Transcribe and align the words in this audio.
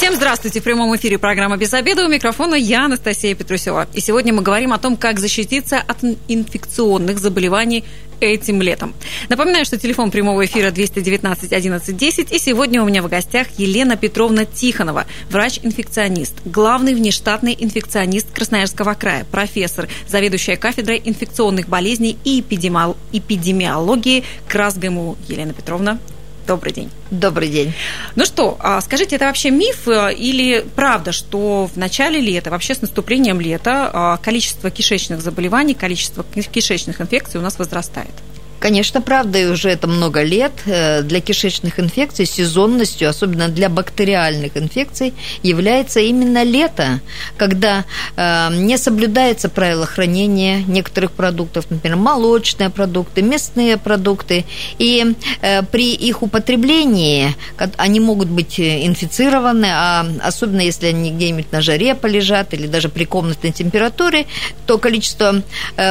Всем 0.00 0.14
здравствуйте. 0.14 0.60
В 0.60 0.64
прямом 0.64 0.96
эфире 0.96 1.18
программа 1.18 1.58
«Без 1.58 1.74
обеда». 1.74 2.06
У 2.06 2.08
микрофона 2.08 2.54
я, 2.54 2.86
Анастасия 2.86 3.34
Петрусева. 3.34 3.86
И 3.92 4.00
сегодня 4.00 4.32
мы 4.32 4.40
говорим 4.40 4.72
о 4.72 4.78
том, 4.78 4.96
как 4.96 5.20
защититься 5.20 5.76
от 5.76 5.98
инфекционных 6.26 7.18
заболеваний 7.18 7.84
этим 8.18 8.62
летом. 8.62 8.94
Напоминаю, 9.28 9.66
что 9.66 9.76
телефон 9.76 10.10
прямого 10.10 10.46
эфира 10.46 10.70
219 10.70 11.52
11 11.52 11.94
10. 11.94 12.32
И 12.32 12.38
сегодня 12.38 12.82
у 12.82 12.86
меня 12.86 13.02
в 13.02 13.10
гостях 13.10 13.48
Елена 13.58 13.98
Петровна 13.98 14.46
Тихонова, 14.46 15.04
врач-инфекционист, 15.28 16.32
главный 16.46 16.94
внештатный 16.94 17.54
инфекционист 17.60 18.32
Красноярского 18.32 18.94
края, 18.94 19.26
профессор, 19.30 19.86
заведующая 20.08 20.56
кафедрой 20.56 21.02
инфекционных 21.04 21.68
болезней 21.68 22.16
и 22.24 22.40
эпидемиологии 22.40 24.24
КРАС-ГМУ. 24.48 25.18
Елена 25.28 25.52
Петровна, 25.52 25.98
Добрый 26.46 26.72
день. 26.72 26.90
Добрый 27.10 27.48
день. 27.48 27.72
Ну 28.16 28.24
что, 28.24 28.56
а 28.60 28.80
скажите, 28.80 29.16
это 29.16 29.26
вообще 29.26 29.50
миф 29.50 29.86
э, 29.86 30.14
или 30.14 30.64
правда, 30.74 31.12
что 31.12 31.66
в 31.72 31.76
начале 31.76 32.20
лета, 32.20 32.50
вообще 32.50 32.74
с 32.74 32.80
наступлением 32.80 33.40
лета, 33.40 33.90
а, 33.92 34.16
количество 34.16 34.70
кишечных 34.70 35.20
заболеваний, 35.20 35.74
количество 35.74 36.24
кишечных 36.24 37.00
инфекций 37.00 37.40
у 37.40 37.42
нас 37.42 37.58
возрастает? 37.58 38.14
Конечно, 38.60 39.00
правда, 39.00 39.38
и 39.38 39.46
уже 39.46 39.70
это 39.70 39.86
много 39.86 40.22
лет. 40.22 40.52
Э, 40.66 41.00
для 41.00 41.20
кишечных 41.20 41.80
инфекций 41.80 42.26
сезонностью, 42.26 43.08
особенно 43.08 43.48
для 43.48 43.70
бактериальных 43.70 44.54
инфекций, 44.54 45.14
является 45.42 46.00
именно 46.00 46.44
лето, 46.44 47.00
когда 47.38 47.86
э, 48.16 48.48
не 48.52 48.76
соблюдается 48.76 49.48
правило 49.48 49.86
хранения 49.86 50.62
некоторых 50.66 51.12
продуктов, 51.12 51.70
например, 51.70 51.96
молочные 51.96 52.68
продукты, 52.68 53.22
мясные 53.22 53.78
продукты, 53.78 54.44
и 54.78 55.14
э, 55.40 55.62
при 55.62 55.94
их 55.94 56.22
употреблении 56.22 57.34
они 57.78 57.98
могут 58.00 58.28
быть 58.28 58.60
инфицированы, 58.60 59.68
а 59.72 60.06
особенно 60.22 60.60
если 60.60 60.88
они 60.88 61.12
где-нибудь 61.12 61.50
на 61.50 61.62
жаре 61.62 61.94
полежат 61.94 62.52
или 62.52 62.66
даже 62.66 62.90
при 62.90 63.06
комнатной 63.06 63.52
температуре, 63.52 64.26
то 64.66 64.76
количество 64.76 65.42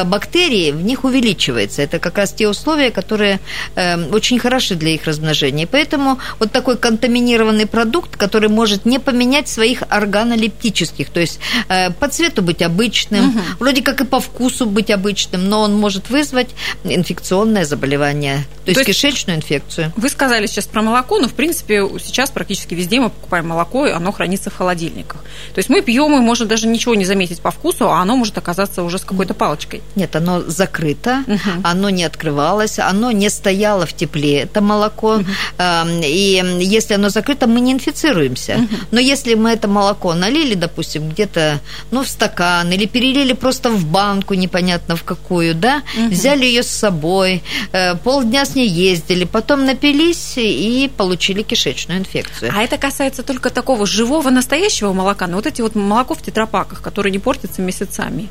бактерий 0.05 0.71
в 0.71 0.83
них 0.83 1.03
увеличивается. 1.03 1.81
Это 1.81 1.97
как 1.97 2.17
раз 2.19 2.31
те 2.31 2.47
условия, 2.47 2.58
которые 2.91 3.39
э, 3.75 4.09
очень 4.11 4.39
хороши 4.39 4.75
для 4.75 4.91
их 4.91 5.05
размножения. 5.05 5.67
поэтому 5.67 6.19
вот 6.39 6.51
такой 6.51 6.77
контаминированный 6.77 7.65
продукт, 7.65 8.17
который 8.17 8.49
может 8.49 8.85
не 8.85 8.99
поменять 8.99 9.47
своих 9.47 9.83
органолептических, 9.89 11.09
то 11.09 11.19
есть 11.19 11.39
э, 11.69 11.91
по 11.91 12.07
цвету 12.07 12.41
быть 12.41 12.61
обычным, 12.61 13.29
угу. 13.29 13.39
вроде 13.59 13.81
как 13.81 14.01
и 14.01 14.05
по 14.05 14.19
вкусу 14.19 14.65
быть 14.65 14.91
обычным, 14.91 15.49
но 15.49 15.61
он 15.61 15.75
может 15.75 16.09
вызвать 16.09 16.49
инфекционное 16.83 17.65
заболевание, 17.65 18.45
то, 18.65 18.65
то 18.65 18.71
есть, 18.71 18.87
есть 18.87 19.01
кишечную 19.01 19.37
инфекцию. 19.37 19.93
Вы 19.95 20.09
сказали 20.09 20.45
сейчас 20.47 20.65
про 20.65 20.81
молоко, 20.81 21.19
но 21.19 21.27
в 21.27 21.33
принципе 21.33 21.87
сейчас 21.99 22.31
практически 22.31 22.73
везде 22.73 22.99
мы 22.99 23.09
покупаем 23.09 23.47
молоко, 23.47 23.85
и 23.87 23.91
оно 23.91 24.11
хранится 24.11 24.49
в 24.49 24.55
холодильниках. 24.55 25.21
То 25.53 25.59
есть 25.59 25.69
мы 25.69 25.81
пьем 25.81 26.15
и 26.15 26.19
можно 26.19 26.45
даже 26.45 26.67
ничего 26.67 26.95
не 26.95 27.05
заметить 27.05 27.41
по 27.41 27.51
вкусу, 27.51 27.89
а 27.89 28.01
оно 28.01 28.15
может 28.15 28.37
оказаться 28.37 28.83
уже 28.83 28.97
с 28.97 29.03
какой-то 29.03 29.33
палочкой. 29.33 29.81
Нет, 29.95 30.15
оно 30.15 30.41
закрыто, 30.41 31.23
угу. 31.27 31.61
оно 31.63 31.89
не 31.89 32.03
открывалось 32.03 32.48
открывалось, 32.49 32.79
оно 32.79 33.11
не 33.11 33.29
стояло 33.29 33.85
в 33.85 33.93
тепле, 33.93 34.41
это 34.41 34.61
молоко, 34.61 35.15
угу. 35.15 35.25
и 36.03 36.43
если 36.59 36.95
оно 36.95 37.09
закрыто, 37.09 37.47
мы 37.47 37.61
не 37.61 37.71
инфицируемся. 37.71 38.53
Угу. 38.53 38.75
Но 38.91 38.99
если 38.99 39.35
мы 39.35 39.49
это 39.51 39.67
молоко 39.67 40.13
налили, 40.13 40.55
допустим, 40.55 41.09
где-то 41.09 41.59
ну, 41.91 42.03
в 42.03 42.07
стакан 42.07 42.71
или 42.71 42.85
перелили 42.85 43.33
просто 43.33 43.69
в 43.69 43.85
банку, 43.85 44.33
непонятно 44.33 44.95
в 44.95 45.03
какую, 45.03 45.55
да, 45.55 45.81
угу. 45.97 46.09
взяли 46.09 46.45
ее 46.45 46.63
с 46.63 46.69
собой, 46.69 47.41
э, 47.71 47.95
полдня 47.95 48.45
с 48.45 48.55
ней 48.55 48.67
ездили, 48.67 49.25
потом 49.25 49.65
напились 49.65 50.33
и 50.37 50.89
получили 50.97 51.43
кишечную 51.43 51.99
инфекцию. 51.99 52.51
А 52.55 52.63
это 52.63 52.77
касается 52.77 53.23
только 53.23 53.49
такого 53.49 53.85
живого 53.85 54.29
настоящего 54.29 54.93
молока, 54.93 55.27
но 55.27 55.35
вот 55.35 55.45
эти 55.45 55.61
вот 55.61 55.75
молоко 55.75 56.13
в 56.13 56.21
тетрапаках, 56.21 56.81
которые 56.81 57.11
не 57.11 57.19
портятся 57.19 57.61
месяцами 57.61 58.29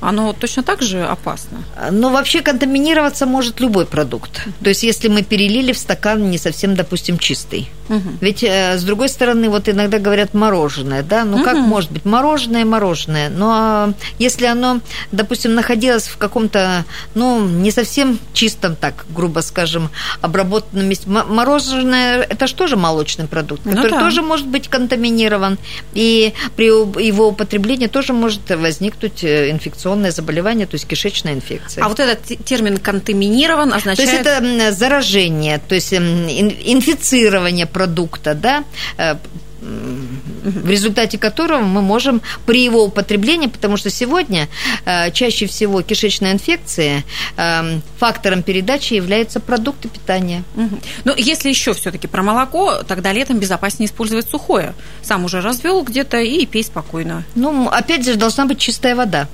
оно 0.00 0.32
точно 0.32 0.62
так 0.62 0.82
же 0.82 1.04
опасно? 1.04 1.58
Ну, 1.90 2.10
вообще 2.10 2.42
контаминироваться 2.42 3.26
может 3.26 3.60
любой 3.60 3.86
продукт. 3.86 4.46
То 4.62 4.68
есть, 4.68 4.82
если 4.82 5.08
мы 5.08 5.22
перелили 5.22 5.72
в 5.72 5.78
стакан 5.78 6.30
не 6.30 6.38
совсем, 6.38 6.74
допустим, 6.74 7.18
чистый. 7.18 7.70
Угу. 7.88 8.08
Ведь, 8.20 8.42
э, 8.42 8.76
с 8.76 8.82
другой 8.82 9.08
стороны, 9.08 9.48
вот 9.48 9.68
иногда 9.68 9.98
говорят 9.98 10.34
мороженое, 10.34 11.02
да? 11.02 11.24
Ну, 11.24 11.36
угу. 11.36 11.44
как 11.44 11.56
может 11.56 11.90
быть? 11.92 12.04
Мороженое, 12.04 12.64
мороженое. 12.64 13.30
Но 13.30 13.52
а 13.52 13.92
если 14.18 14.46
оно, 14.46 14.80
допустим, 15.12 15.54
находилось 15.54 16.08
в 16.08 16.16
каком-то, 16.16 16.84
ну, 17.14 17.46
не 17.46 17.70
совсем 17.70 18.18
чистом, 18.32 18.76
так, 18.76 19.06
грубо 19.08 19.40
скажем, 19.40 19.90
обработанном 20.20 20.86
месте. 20.86 21.08
Мороженое– 21.08 22.22
это 22.28 22.46
же 22.46 22.54
тоже 22.54 22.76
молочный 22.76 23.26
продукт, 23.26 23.62
ну 23.64 23.72
который 23.72 23.90
ну, 23.90 23.98
да. 23.98 24.04
тоже 24.04 24.22
может 24.22 24.46
быть 24.46 24.68
контаминирован. 24.68 25.58
И 25.94 26.34
при 26.56 26.66
его 26.66 27.28
употреблении 27.28 27.86
тоже 27.86 28.12
может 28.12 28.50
возникнуть 28.50 29.24
э, 29.24 29.50
инфекционная 29.50 29.85
инфекционное 29.86 30.10
заболевание, 30.10 30.66
то 30.66 30.74
есть 30.74 30.86
кишечная 30.86 31.34
инфекция. 31.34 31.84
А 31.84 31.88
вот 31.88 32.00
этот 32.00 32.44
термин 32.44 32.78
контаминирован 32.78 33.72
означает... 33.72 33.96
То 33.96 34.02
есть 34.02 34.14
это 34.14 34.72
заражение, 34.72 35.58
то 35.58 35.74
есть 35.74 35.92
инфицирование 35.92 37.66
продукта, 37.66 38.34
да, 38.34 38.64
э, 38.98 39.16
в 39.60 40.70
результате 40.70 41.18
которого 41.18 41.60
мы 41.60 41.82
можем 41.82 42.22
при 42.46 42.62
его 42.62 42.84
употреблении, 42.84 43.48
потому 43.48 43.76
что 43.76 43.90
сегодня 43.90 44.48
э, 44.84 45.10
чаще 45.10 45.46
всего 45.46 45.82
кишечная 45.82 46.32
инфекция 46.32 47.04
э, 47.36 47.80
фактором 47.98 48.42
передачи 48.42 48.94
являются 48.94 49.40
продукты 49.40 49.88
питания. 49.88 50.44
Угу. 50.54 50.78
Ну, 51.04 51.14
если 51.16 51.48
еще 51.48 51.72
все-таки 51.72 52.06
про 52.06 52.22
молоко, 52.22 52.82
тогда 52.82 53.12
летом 53.12 53.38
безопаснее 53.38 53.88
использовать 53.88 54.28
сухое. 54.28 54.74
Сам 55.02 55.24
уже 55.24 55.40
развел 55.40 55.82
где-то 55.82 56.20
и 56.20 56.46
пей 56.46 56.62
спокойно. 56.62 57.24
Ну, 57.34 57.68
опять 57.68 58.04
же, 58.04 58.14
должна 58.14 58.46
быть 58.46 58.58
чистая 58.58 58.94
вода. 58.94 59.28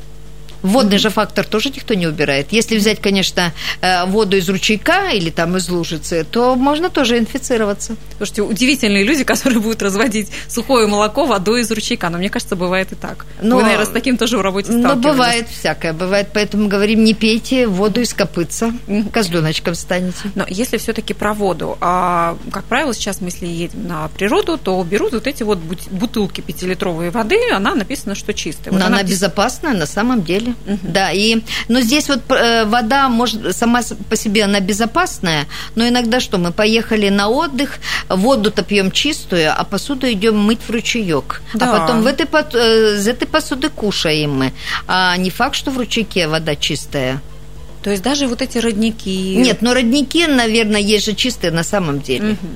Водный 0.62 0.98
же 0.98 1.10
фактор 1.10 1.44
тоже 1.44 1.70
никто 1.70 1.94
не 1.94 2.06
убирает. 2.06 2.48
Если 2.52 2.76
взять, 2.76 3.00
конечно, 3.00 3.52
э, 3.80 4.06
воду 4.06 4.36
из 4.36 4.48
ручейка 4.48 5.10
или 5.10 5.30
там 5.30 5.56
из 5.56 5.68
лужицы, 5.68 6.24
то 6.24 6.54
можно 6.54 6.88
тоже 6.90 7.18
инфицироваться. 7.18 7.96
Слушайте, 8.16 8.42
удивительные 8.42 9.04
люди, 9.04 9.24
которые 9.32 9.60
будут 9.60 9.82
разводить 9.82 10.30
сухое 10.48 10.86
молоко 10.86 11.26
водой 11.26 11.62
из 11.62 11.70
ручейка. 11.70 12.08
Но 12.08 12.18
мне 12.18 12.30
кажется, 12.30 12.56
бывает 12.56 12.92
и 12.92 12.94
так. 12.94 13.26
Но, 13.40 13.56
Вы, 13.56 13.62
наверное, 13.62 13.86
с 13.86 13.90
таким 13.90 14.16
тоже 14.16 14.38
в 14.38 14.40
работе 14.40 14.68
сталкивались. 14.68 14.96
Ну, 14.96 15.02
бывает 15.02 15.48
всякое. 15.48 15.92
Бывает, 15.92 16.28
поэтому 16.32 16.68
говорим, 16.68 17.04
не 17.04 17.14
пейте 17.14 17.66
воду 17.66 18.00
из 18.00 18.14
копытца. 18.14 18.72
Козленочком 19.12 19.74
станете. 19.74 20.30
Но 20.34 20.44
если 20.48 20.76
все-таки 20.76 21.14
про 21.14 21.34
воду, 21.34 21.76
а, 21.80 22.36
как 22.50 22.64
правило, 22.64 22.94
сейчас 22.94 23.20
мы, 23.20 23.28
если 23.28 23.46
едем 23.46 23.86
на 23.88 24.08
природу, 24.08 24.58
то 24.58 24.82
берут 24.84 25.12
вот 25.12 25.26
эти 25.26 25.42
вот 25.42 25.58
бутылки 25.58 26.40
пятилитровой 26.40 27.10
воды, 27.10 27.36
она 27.52 27.74
написана, 27.74 28.14
что 28.14 28.32
чистая. 28.32 28.72
Но 28.72 28.78
вот 28.78 28.86
она, 28.86 28.98
она 28.98 29.08
безопасная 29.08 29.74
на 29.74 29.86
самом 29.86 30.22
деле. 30.22 30.51
Угу. 30.66 30.78
Да, 30.82 31.10
и, 31.12 31.40
но 31.68 31.80
здесь 31.80 32.08
вот 32.08 32.20
э, 32.30 32.64
вода 32.64 33.08
может 33.08 33.56
сама 33.56 33.80
по 34.08 34.16
себе 34.16 34.44
она 34.44 34.60
безопасная, 34.60 35.46
но 35.74 35.86
иногда 35.86 36.20
что, 36.20 36.38
мы 36.38 36.52
поехали 36.52 37.08
на 37.08 37.28
отдых, 37.28 37.78
воду-то 38.08 38.62
пьем 38.62 38.90
чистую, 38.90 39.52
а 39.54 39.64
посуду 39.64 40.10
идем 40.10 40.38
мыть 40.38 40.60
в 40.66 40.70
ручеек. 40.70 41.42
А 41.54 41.58
да. 41.58 41.70
А 41.70 41.80
потом 41.80 42.02
в 42.02 42.06
этой, 42.06 42.26
э, 42.54 42.96
из 42.96 43.08
этой 43.08 43.26
посуды 43.26 43.68
кушаем 43.68 44.32
мы. 44.32 44.52
А 44.86 45.16
не 45.16 45.30
факт, 45.30 45.54
что 45.56 45.70
в 45.70 45.78
ручейке 45.78 46.28
вода 46.28 46.56
чистая. 46.56 47.20
То 47.82 47.90
есть 47.90 48.02
даже 48.02 48.28
вот 48.28 48.42
эти 48.42 48.58
родники... 48.58 49.36
Нет, 49.36 49.60
но 49.60 49.74
родники, 49.74 50.26
наверное, 50.26 50.80
есть 50.80 51.04
же 51.04 51.14
чистые 51.14 51.50
на 51.50 51.64
самом 51.64 52.00
деле. 52.00 52.32
Угу. 52.32 52.48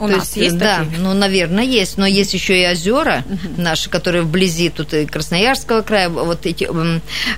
У 0.00 0.06
То 0.08 0.16
нас 0.16 0.36
есть, 0.36 0.36
есть 0.36 0.58
да, 0.58 0.78
такие? 0.78 0.98
ну, 0.98 1.12
наверное, 1.12 1.64
есть, 1.64 1.98
но 1.98 2.06
есть 2.06 2.32
еще 2.32 2.60
и 2.60 2.66
озера 2.66 3.24
угу. 3.28 3.60
наши, 3.60 3.90
которые 3.90 4.22
вблизи 4.22 4.70
тут 4.70 4.94
и 4.94 5.04
Красноярского 5.04 5.82
края, 5.82 6.08
вот 6.08 6.46
эти 6.46 6.68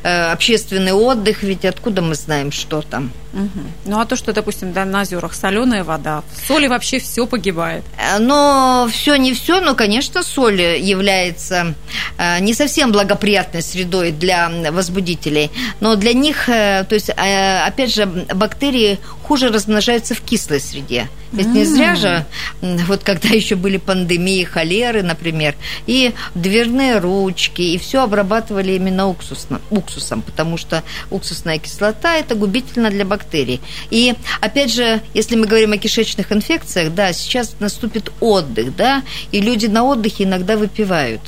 э, 0.02 0.32
общественный 0.32 0.92
отдых, 0.92 1.42
ведь 1.42 1.64
откуда 1.64 2.02
мы 2.02 2.14
знаем, 2.14 2.52
что 2.52 2.82
там? 2.82 3.10
Угу. 3.32 3.64
Ну 3.87 4.00
а 4.00 4.05
то, 4.05 4.17
что, 4.17 4.32
допустим, 4.32 4.73
да, 4.73 4.84
на 4.84 5.02
озерах 5.02 5.34
соленая 5.34 5.84
вода, 5.84 6.23
в 6.32 6.46
соли 6.46 6.67
вообще 6.67 6.99
все 6.99 7.26
погибает. 7.26 7.84
Э, 7.96 8.19
но 8.19 8.88
все 8.93 9.17
не 9.17 9.32
все, 9.32 9.61
но, 9.61 9.75
конечно, 9.75 10.23
соль 10.23 10.61
является 10.61 11.75
э, 12.19 12.40
не 12.40 12.55
совсем 12.55 12.93
благоприятной 12.93 13.62
средой 13.62 14.12
для 14.12 14.50
возбудителей, 14.70 15.50
но 15.81 15.96
для 15.96 16.12
них, 16.12 16.49
э, 16.49 16.84
то 16.88 16.94
есть, 16.94 17.11
опять 17.11 17.94
же, 17.94 18.06
бактерии 18.06 18.99
хуже 19.23 19.49
размножаются 19.49 20.14
в 20.14 20.20
кислой 20.20 20.61
среде. 20.61 21.08
Ведь 21.32 21.46
не 21.46 21.64
зря 21.64 21.96
же, 21.96 22.26
вот 22.61 23.02
когда 23.02 23.28
еще 23.28 23.55
были 23.55 23.78
пандемии 23.78 24.44
холеры, 24.44 25.02
например, 25.02 25.55
и 25.87 26.12
дверные 26.35 26.99
ручки, 26.99 27.62
и 27.62 27.78
все 27.78 28.02
обрабатывали 28.02 28.73
именно 28.73 29.08
уксусом, 29.08 29.62
уксусом, 29.70 30.20
потому 30.20 30.58
что 30.58 30.82
уксусная 31.11 31.58
кислота– 31.58 32.17
это 32.19 32.35
губительно 32.35 32.90
для 32.90 33.06
бактерий 33.06 33.21
бактерий. 33.22 33.60
И 33.90 34.14
опять 34.40 34.72
же, 34.72 35.00
если 35.14 35.36
мы 35.36 35.46
говорим 35.46 35.72
о 35.72 35.78
кишечных 35.78 36.32
инфекциях, 36.32 36.94
да, 36.94 37.12
сейчас 37.12 37.54
наступит 37.60 38.12
отдых, 38.20 38.74
да, 38.76 39.02
и 39.30 39.40
люди 39.40 39.66
на 39.66 39.84
отдыхе 39.84 40.24
иногда 40.24 40.56
выпивают. 40.56 41.20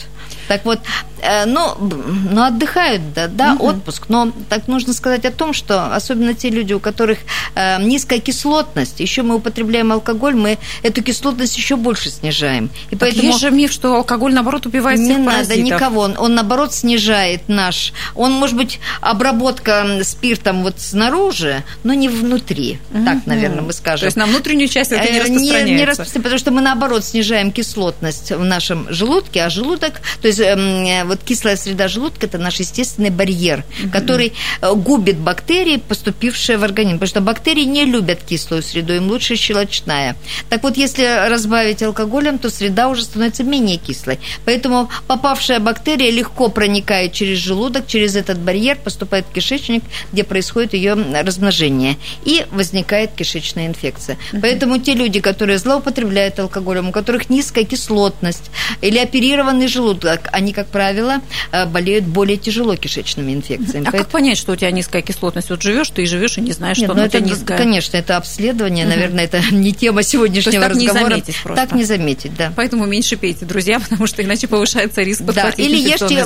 Так 0.48 0.64
вот, 0.64 0.80
э, 1.20 1.46
ну, 1.46 1.74
ну 1.78 2.42
отдыхают, 2.42 3.12
да, 3.14 3.28
да 3.28 3.54
угу. 3.54 3.66
отпуск, 3.66 4.04
но 4.08 4.32
так 4.48 4.68
нужно 4.68 4.92
сказать 4.92 5.24
о 5.24 5.30
том, 5.30 5.52
что 5.52 5.94
особенно 5.94 6.34
те 6.34 6.50
люди, 6.50 6.72
у 6.72 6.80
которых 6.80 7.18
э, 7.54 7.82
низкая 7.82 8.18
кислотность, 8.18 9.00
еще 9.00 9.22
мы 9.22 9.36
употребляем 9.36 9.92
алкоголь, 9.92 10.34
мы 10.34 10.58
эту 10.82 11.02
кислотность 11.02 11.56
еще 11.56 11.76
больше 11.76 12.10
снижаем. 12.10 12.70
И 12.90 12.96
так 12.96 13.00
поэтому 13.00 13.28
есть 13.28 13.40
же 13.40 13.50
миф, 13.50 13.72
что 13.72 13.96
алкоголь 13.96 14.34
наоборот 14.34 14.66
убивает 14.66 14.98
всех 14.98 15.18
Не 15.18 15.24
надо 15.24 15.56
никого, 15.60 16.02
он, 16.02 16.14
он 16.18 16.34
наоборот 16.34 16.74
снижает 16.74 17.48
наш, 17.48 17.92
он 18.14 18.32
может 18.32 18.56
быть 18.56 18.80
обработка 19.00 20.00
спиртом 20.02 20.62
вот 20.62 20.80
снаружи, 20.80 21.64
но 21.82 21.94
не 21.94 22.08
внутри, 22.08 22.78
угу. 22.92 23.04
так, 23.04 23.26
наверное, 23.26 23.62
мы 23.62 23.72
скажем. 23.72 24.00
То 24.00 24.06
есть 24.06 24.16
на 24.16 24.26
внутреннюю 24.26 24.68
часть 24.68 24.92
это 24.92 25.10
не 25.10 25.20
распространяется? 25.20 25.64
Не, 25.64 25.74
не 25.74 25.84
распространяется, 25.84 26.20
потому 26.20 26.38
что 26.38 26.50
мы 26.50 26.60
наоборот 26.60 27.04
снижаем 27.04 27.50
кислотность 27.50 28.30
в 28.30 28.44
нашем 28.44 28.86
желудке, 28.90 29.42
а 29.44 29.50
желудок, 29.50 30.00
то 30.20 30.28
есть 30.28 30.33
э, 30.40 31.04
вот 31.04 31.20
кислая 31.24 31.56
среда 31.56 31.88
желудка– 31.88 32.26
это 32.26 32.38
наш 32.38 32.60
естественный 32.60 33.10
барьер, 33.10 33.64
угу. 33.82 33.90
который 33.90 34.32
э, 34.60 34.74
губит 34.74 35.18
бактерии, 35.18 35.76
поступившие 35.76 36.58
в 36.58 36.64
организм, 36.64 36.96
потому 36.96 37.08
что 37.08 37.20
бактерии 37.20 37.64
не 37.64 37.84
любят 37.84 38.20
кислую 38.22 38.62
среду, 38.62 38.94
им 38.94 39.08
лучше 39.08 39.36
щелочная. 39.36 40.16
Так 40.48 40.62
вот, 40.62 40.76
если 40.76 41.28
разбавить 41.28 41.82
алкоголем, 41.82 42.38
то 42.38 42.50
среда 42.50 42.88
уже 42.88 43.04
становится 43.04 43.44
менее 43.44 43.76
кислой. 43.76 44.18
Поэтому 44.44 44.88
попавшая 45.06 45.60
бактерия 45.60 46.10
легко 46.10 46.48
проникает 46.48 47.12
через 47.12 47.38
желудок, 47.38 47.86
через 47.86 48.16
этот 48.16 48.38
барьер, 48.38 48.76
поступает 48.76 49.26
в 49.30 49.32
кишечник, 49.32 49.82
где 50.12 50.24
происходит 50.24 50.74
ее 50.74 50.94
размножение, 50.94 51.96
и 52.24 52.44
возникает 52.50 53.12
кишечная 53.12 53.66
инфекция. 53.66 54.16
Угу. 54.32 54.40
Поэтому 54.42 54.78
те 54.78 54.94
люди, 54.94 55.20
которые 55.20 55.58
злоупотребляют 55.58 56.38
алкоголем, 56.38 56.88
у 56.88 56.92
которых 56.92 57.30
низкая 57.30 57.64
кислотность 57.64 58.50
или 58.80 58.98
оперированный 58.98 59.68
желудок, 59.68 60.23
они, 60.32 60.52
как 60.52 60.66
правило, 60.68 61.20
э, 61.52 61.66
болеют 61.66 62.04
более 62.04 62.36
тяжело 62.36 62.76
кишечными 62.76 63.32
инфекциями. 63.32 63.82
А 63.86 63.90
Поэтому... 63.90 64.02
как 64.04 64.08
понять, 64.08 64.38
что 64.38 64.52
у 64.52 64.56
тебя 64.56 64.70
низкая 64.70 65.02
кислотность? 65.02 65.50
Вот 65.50 65.62
живешь 65.62 65.90
ты 65.90 66.02
и 66.02 66.06
живешь 66.06 66.38
и 66.38 66.40
не 66.40 66.52
знаешь, 66.52 66.78
Нет, 66.78 66.86
что 66.86 66.94
ну 66.94 67.04
это, 67.04 67.18
у 67.18 67.20
тебя 67.20 67.30
низкая. 67.30 67.58
Конечно, 67.58 67.96
это 67.96 68.16
обследование, 68.16 68.86
угу. 68.86 68.94
наверное, 68.94 69.24
это 69.24 69.42
не 69.50 69.72
тема 69.72 70.02
сегодняшнего 70.02 70.62
так 70.62 70.72
разговора. 70.72 70.98
Не 70.98 71.08
заметить 71.08 71.42
просто. 71.42 71.66
Так 71.66 71.74
не 71.74 71.84
заметить, 71.84 72.36
да. 72.36 72.52
Поэтому 72.56 72.86
меньше 72.86 73.16
пейте, 73.16 73.44
друзья, 73.44 73.80
потому 73.88 74.06
что 74.06 74.22
иначе 74.22 74.48
повышается 74.48 75.02
риск 75.02 75.22
да. 75.22 75.50
Или 75.56 75.76
ешьте 75.76 76.24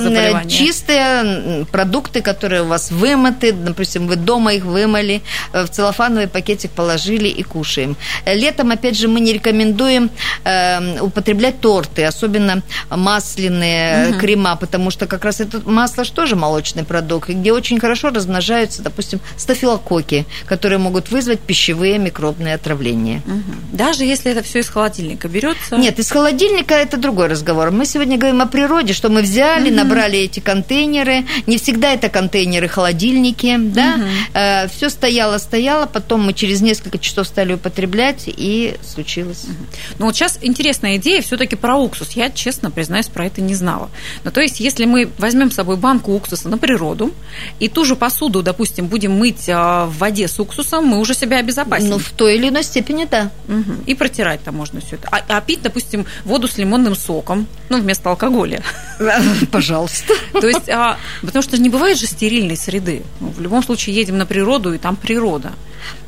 чистые 0.49 1.67
продукты, 1.67 2.21
которые 2.23 2.62
у 2.62 2.67
вас 2.67 2.91
вымыты, 2.91 3.53
допустим, 3.53 4.06
вы 4.06 4.17
дома 4.17 4.55
их 4.55 4.65
вымыли, 4.65 5.23
э, 5.53 5.65
в 5.65 5.71
целлофановый 5.71 6.29
пакетик 6.29 6.71
положили 6.71 7.29
и 7.29 7.43
кушаем. 7.43 7.97
Летом, 8.27 8.71
опять 8.71 8.97
же, 8.97 9.09
мы 9.09 9.21
не 9.21 9.33
рекомендуем 9.33 10.11
э, 10.45 11.00
употреблять 11.00 11.61
торты, 11.61 12.05
особенно 12.05 12.62
масляные 12.91 13.88
угу. 14.11 14.19
крема, 14.19 14.56
потому 14.56 14.90
что 14.90 15.06
как 15.06 15.25
раз 15.25 15.40
это 15.40 15.61
масло 15.64 16.05
же 16.05 16.37
молочный 16.37 16.85
продукт, 16.85 17.29
где 17.29 17.52
очень 17.52 17.79
хорошо 17.79 18.11
размножаются, 18.11 18.82
допустим, 18.82 19.20
стафилококки, 19.37 20.26
которые 20.46 20.79
могут 20.79 21.11
вызвать 21.11 21.40
пищевые 21.40 21.99
микробные 21.99 22.55
отравления. 22.55 23.23
Угу. 23.26 23.76
Даже 23.76 24.05
если 24.05 24.32
это 24.32 24.43
все 24.43 24.61
из 24.61 24.69
холодильника 24.69 25.29
берется? 25.29 25.76
Нет, 25.76 25.99
из 25.99 26.11
холодильника 26.11 26.75
это 26.75 26.96
другой 26.96 27.29
разговор. 27.29 27.70
Мы 27.70 27.87
сегодня 27.87 28.17
говорим 28.19 28.40
о 28.40 28.46
природе, 28.46 28.93
что 28.93 29.08
мы 29.08 29.23
взяли, 29.23 29.69
угу. 29.69 29.76
набрали 29.76 30.19
эти 30.19 30.40
контейнеры. 30.40 31.25
Не 31.46 31.58
всегда 31.58 31.93
это 31.93 32.08
контейнеры, 32.08 32.69
холодильники, 32.69 33.56
да. 33.58 33.94
Угу. 33.94 34.05
Э, 34.35 34.69
все 34.69 34.90
стояло, 34.90 35.38
стояло, 35.38 35.87
потом 35.87 36.25
мы 36.25 36.32
через 36.32 36.61
несколько 36.61 36.99
часов 36.99 37.26
стали 37.26 37.55
употреблять, 37.55 38.25
и 38.26 38.76
случилось. 38.82 39.44
Угу. 39.44 39.52
Ну 39.99 40.06
вот 40.06 40.17
сейчас 40.17 40.38
интересная 40.43 40.96
идея 40.96 41.23
все-таки 41.23 41.56
про 41.56 41.76
уксус. 41.76 42.12
Я, 42.12 42.31
честно 42.31 42.70
признаюсь, 42.70 43.06
про 43.06 43.26
это 43.26 43.40
не 43.40 43.55
знала. 43.55 43.78
Ну, 44.25 44.31
то 44.31 44.41
есть, 44.41 44.61
если 44.61 44.85
мы 44.85 45.11
возьмем 45.19 45.51
с 45.51 45.55
собой 45.55 45.77
банку 45.77 46.13
уксуса 46.13 46.49
на 46.49 46.59
природу 46.59 47.13
и 47.59 47.69
ту 47.69 47.85
же 47.85 47.97
посуду, 47.97 48.43
допустим, 48.43 48.87
будем 48.87 49.13
мыть 49.13 49.49
а, 49.49 49.87
в 49.87 49.99
воде 49.99 50.29
с 50.29 50.39
уксусом, 50.41 50.87
мы 50.87 50.99
уже 50.99 51.15
себя 51.15 51.39
обезопасим. 51.39 51.91
Ну, 51.91 51.99
в 51.99 52.11
той 52.11 52.37
или 52.37 52.49
иной 52.49 52.63
степени, 52.63 53.07
да. 53.11 53.31
Угу. 53.49 53.85
И 53.87 53.95
протирать 53.95 54.43
там 54.43 54.57
можно 54.57 54.81
все 54.81 54.97
это. 54.97 55.09
А, 55.11 55.23
а 55.29 55.41
пить, 55.41 55.63
допустим, 55.63 56.07
воду 56.25 56.49
с 56.49 56.59
лимонным 56.59 56.95
соком, 56.95 57.47
ну, 57.69 57.81
вместо 57.81 58.11
алкоголя. 58.11 58.63
Пожалуйста. 59.51 60.15
То 60.33 60.47
есть, 60.47 60.69
а, 60.69 60.99
потому 61.21 61.43
что 61.43 61.59
не 61.59 61.69
бывает 61.69 61.99
же 61.99 62.07
стерильной 62.07 62.57
среды. 62.57 63.03
Ну, 63.21 63.29
в 63.29 63.41
любом 63.41 63.63
случае 63.63 63.97
едем 63.97 64.19
на 64.19 64.27
природу, 64.27 64.73
и 64.75 64.79
там 64.79 64.97
природа. 64.97 65.53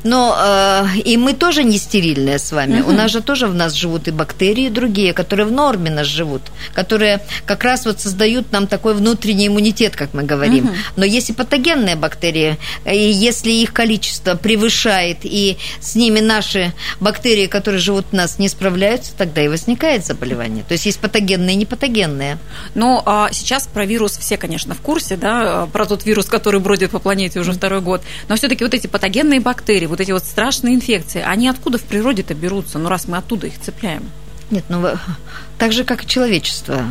Но 0.03 0.35
э, 0.37 0.97
и 1.05 1.17
мы 1.17 1.33
тоже 1.33 1.63
не 1.63 1.77
стерильные 1.77 2.39
с 2.39 2.51
вами. 2.51 2.81
Угу. 2.81 2.89
У 2.89 2.93
нас 2.93 3.11
же 3.11 3.21
тоже 3.21 3.47
в 3.47 3.53
нас 3.53 3.73
живут 3.73 4.07
и 4.07 4.11
бактерии 4.11 4.69
другие, 4.69 5.13
которые 5.13 5.45
в 5.45 5.51
норме 5.51 5.91
нас 5.91 6.07
живут, 6.07 6.41
которые 6.73 7.21
как 7.45 7.63
раз 7.63 7.85
вот 7.85 7.99
создают 7.99 8.51
нам 8.51 8.67
такой 8.67 8.93
внутренний 8.93 9.47
иммунитет, 9.47 9.95
как 9.95 10.13
мы 10.13 10.23
говорим. 10.23 10.65
Угу. 10.65 10.75
Но 10.97 11.05
есть 11.05 11.29
и 11.29 11.33
патогенные 11.33 11.95
бактерии, 11.95 12.57
и 12.85 12.97
если 12.97 13.51
их 13.51 13.73
количество 13.73 14.35
превышает, 14.35 15.19
и 15.23 15.57
с 15.79 15.95
ними 15.95 16.19
наши 16.19 16.73
бактерии, 16.99 17.47
которые 17.47 17.79
живут 17.79 18.05
в 18.11 18.13
нас, 18.13 18.39
не 18.39 18.49
справляются, 18.49 19.11
тогда 19.17 19.43
и 19.43 19.47
возникает 19.47 20.05
заболевание. 20.05 20.63
То 20.67 20.73
есть 20.73 20.85
есть 20.85 20.99
патогенные 20.99 21.55
и 21.55 21.57
непатогенные. 21.57 22.37
Но 22.75 23.03
а, 23.05 23.29
сейчас 23.31 23.67
про 23.67 23.85
вирус 23.85 24.17
все, 24.17 24.37
конечно, 24.37 24.73
в 24.73 24.81
курсе, 24.81 25.15
да, 25.15 25.67
про 25.71 25.85
тот 25.85 26.05
вирус, 26.05 26.25
который 26.25 26.59
бродит 26.59 26.91
по 26.91 26.99
планете 26.99 27.39
уже 27.39 27.53
второй 27.53 27.81
год. 27.81 28.01
Но 28.27 28.35
все-таки 28.35 28.63
вот 28.63 28.73
эти 28.73 28.87
патогенные 28.87 29.39
бактерии, 29.39 29.70
вот 29.87 29.99
эти 29.99 30.11
вот 30.11 30.23
страшные 30.23 30.75
инфекции, 30.75 31.21
они 31.21 31.47
откуда 31.47 31.77
в 31.77 31.83
природе-то 31.83 32.33
берутся, 32.33 32.79
ну 32.79 32.89
раз 32.89 33.07
мы 33.07 33.17
оттуда 33.17 33.47
их 33.47 33.59
цепляем? 33.59 34.09
Нет, 34.49 34.65
ну 34.69 34.85
так 35.61 35.73
же, 35.73 35.83
как 35.83 36.03
и 36.05 36.07
человечество. 36.07 36.83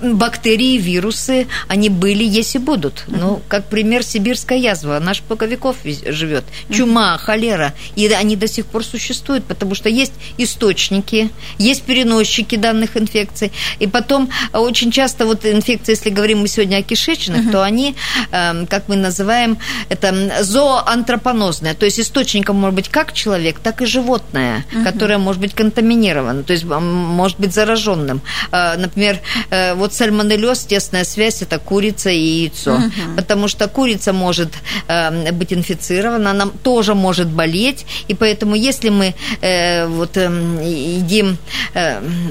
Угу. 0.00 0.14
Бактерии, 0.16 0.76
вирусы, 0.76 1.46
они 1.66 1.88
были, 1.88 2.22
есть 2.22 2.54
и 2.54 2.58
будут. 2.58 3.04
Угу. 3.06 3.16
Ну, 3.16 3.42
как 3.48 3.64
пример, 3.70 4.02
сибирская 4.02 4.58
язва, 4.58 4.98
она 4.98 5.14
же 5.14 5.22
много 5.26 5.46
веков 5.46 5.76
живет. 5.84 6.44
Чума, 6.70 7.16
холера, 7.16 7.72
и 7.96 8.06
они 8.08 8.36
до 8.36 8.48
сих 8.48 8.66
пор 8.66 8.84
существуют, 8.84 9.46
потому 9.46 9.74
что 9.74 9.88
есть 9.88 10.12
источники, 10.36 11.30
есть 11.56 11.84
переносчики 11.84 12.56
данных 12.56 12.98
инфекций. 12.98 13.50
И 13.78 13.86
потом 13.86 14.28
очень 14.52 14.90
часто 14.90 15.24
вот 15.24 15.46
инфекции, 15.46 15.92
если 15.92 16.10
говорим 16.10 16.40
мы 16.40 16.48
сегодня 16.48 16.76
о 16.76 16.82
кишечных, 16.82 17.44
угу. 17.46 17.52
то 17.52 17.62
они, 17.62 17.96
эм, 18.30 18.66
как 18.66 18.88
мы 18.88 18.96
называем, 18.96 19.56
это 19.88 20.42
зооантропонозные. 20.42 21.72
То 21.72 21.86
есть 21.86 21.98
источником 21.98 22.56
может 22.56 22.74
быть 22.74 22.90
как 22.90 23.14
человек, 23.14 23.58
так 23.58 23.80
и 23.80 23.86
животное, 23.86 24.66
угу. 24.70 24.84
которое 24.84 25.16
может 25.16 25.40
быть 25.40 25.54
контаминировано. 25.54 26.42
То 26.42 26.52
есть 26.52 26.64
может 26.64 27.40
быть 27.40 27.54
заражено 27.54 27.69
зараженным. 27.70 28.20
А, 28.50 28.76
например, 28.76 29.18
э, 29.50 29.74
вот 29.74 29.92
сальмонеллез, 29.94 30.64
тесная 30.64 31.04
связь– 31.04 31.42
это 31.44 31.58
курица 31.58 32.10
и 32.10 32.42
яйцо. 32.42 32.74
Угу. 32.74 33.16
Потому 33.16 33.48
что 33.48 33.68
курица 33.68 34.12
может 34.12 34.48
э, 34.88 35.32
быть 35.32 35.52
инфицирована, 35.52 36.30
она 36.30 36.46
тоже 36.62 36.94
может 36.94 37.28
болеть. 37.28 37.86
И 38.08 38.14
поэтому, 38.14 38.54
если 38.54 38.90
мы 38.90 39.14
э, 39.40 39.86
вот 39.86 40.16
едим 40.16 41.38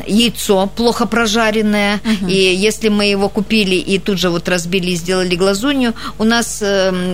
яйцо 0.07 0.67
плохо 0.75 1.05
прожаренное, 1.05 1.95
угу. 1.95 2.29
и 2.29 2.55
если 2.67 2.89
мы 2.89 3.05
его 3.05 3.29
купили 3.29 3.75
и 3.75 3.99
тут 3.99 4.19
же 4.19 4.29
вот 4.29 4.49
разбили 4.49 4.91
и 4.91 4.95
сделали 4.95 5.35
глазунью, 5.35 5.93
у 6.17 6.23
нас 6.23 6.63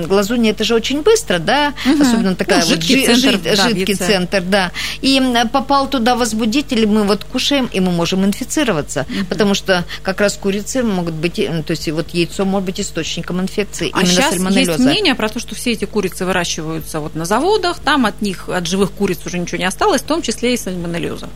глазунья– 0.07 0.51
это 0.55 0.63
же 0.63 0.75
очень 0.75 1.01
быстро, 1.01 1.39
да? 1.39 1.73
Угу. 1.85 2.01
Особенно 2.01 2.35
такая 2.35 2.61
ну, 2.61 2.69
вот 2.69 2.83
жидкий, 2.83 2.95
жид, 2.95 3.21
центр, 3.21 3.31
жид, 3.31 3.43
да, 3.43 3.69
жидкий 3.69 3.95
центр, 3.95 4.41
да. 4.41 4.71
И 5.01 5.21
попал 5.51 5.87
туда 5.87 6.15
возбудитель, 6.15 6.87
мы 6.87 7.03
вот 7.03 7.23
кушаем, 7.23 7.69
и 7.75 7.79
мы 7.79 7.91
можем 7.91 8.14
можем 8.15 8.25
инфицироваться, 8.25 9.05
mm-hmm. 9.07 9.25
потому 9.25 9.53
что 9.53 9.85
как 10.01 10.21
раз 10.21 10.37
курицы 10.37 10.83
могут 10.83 11.13
быть, 11.13 11.39
э, 11.39 11.63
то 11.63 11.71
есть 11.71 11.89
вот 11.91 12.09
яйцо 12.13 12.45
может 12.45 12.65
быть 12.65 12.79
источником 12.79 13.41
инфекции 13.41 13.89
а 13.93 14.01
именно 14.01 14.13
сейчас 14.13 14.29
сальмонеллеза. 14.31 14.71
есть 14.71 14.85
мнение 14.85 15.15
про 15.15 15.29
то, 15.29 15.39
что 15.39 15.55
все 15.55 15.71
эти 15.71 15.85
курицы 15.85 16.25
выращиваются 16.25 16.99
вот 16.99 17.15
на 17.15 17.25
заводах, 17.25 17.79
там 17.79 18.05
от 18.05 18.21
них, 18.21 18.49
от 18.49 18.67
живых 18.67 18.91
куриц 18.91 19.19
уже 19.25 19.39
ничего 19.39 19.57
не 19.57 19.65
осталось, 19.65 20.01
в 20.01 20.05
том 20.05 20.21
числе 20.21 20.53
и 20.53 20.57
сальмонеллеза. 20.57 21.29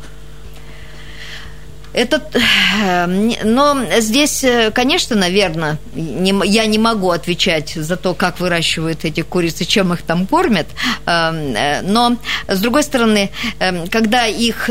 Это, 1.92 2.22
э, 2.34 3.08
но 3.44 3.78
здесь, 4.00 4.44
э, 4.44 4.72
конечно, 4.72 5.16
наверное, 5.16 5.80
не, 5.96 6.34
я 6.46 6.68
не 6.68 6.78
могу 6.78 7.10
отвечать 7.10 7.74
за 7.76 7.96
то, 7.98 8.14
как 8.14 8.40
выращивают 8.40 9.06
эти 9.06 9.22
курицы, 9.22 9.66
чем 9.66 9.92
их 9.94 10.04
там 10.04 10.28
кормят. 10.28 10.68
Но, 11.06 12.18
с 12.48 12.60
другой 12.60 12.84
стороны, 12.84 13.32
когда 13.90 14.28
их 14.28 14.70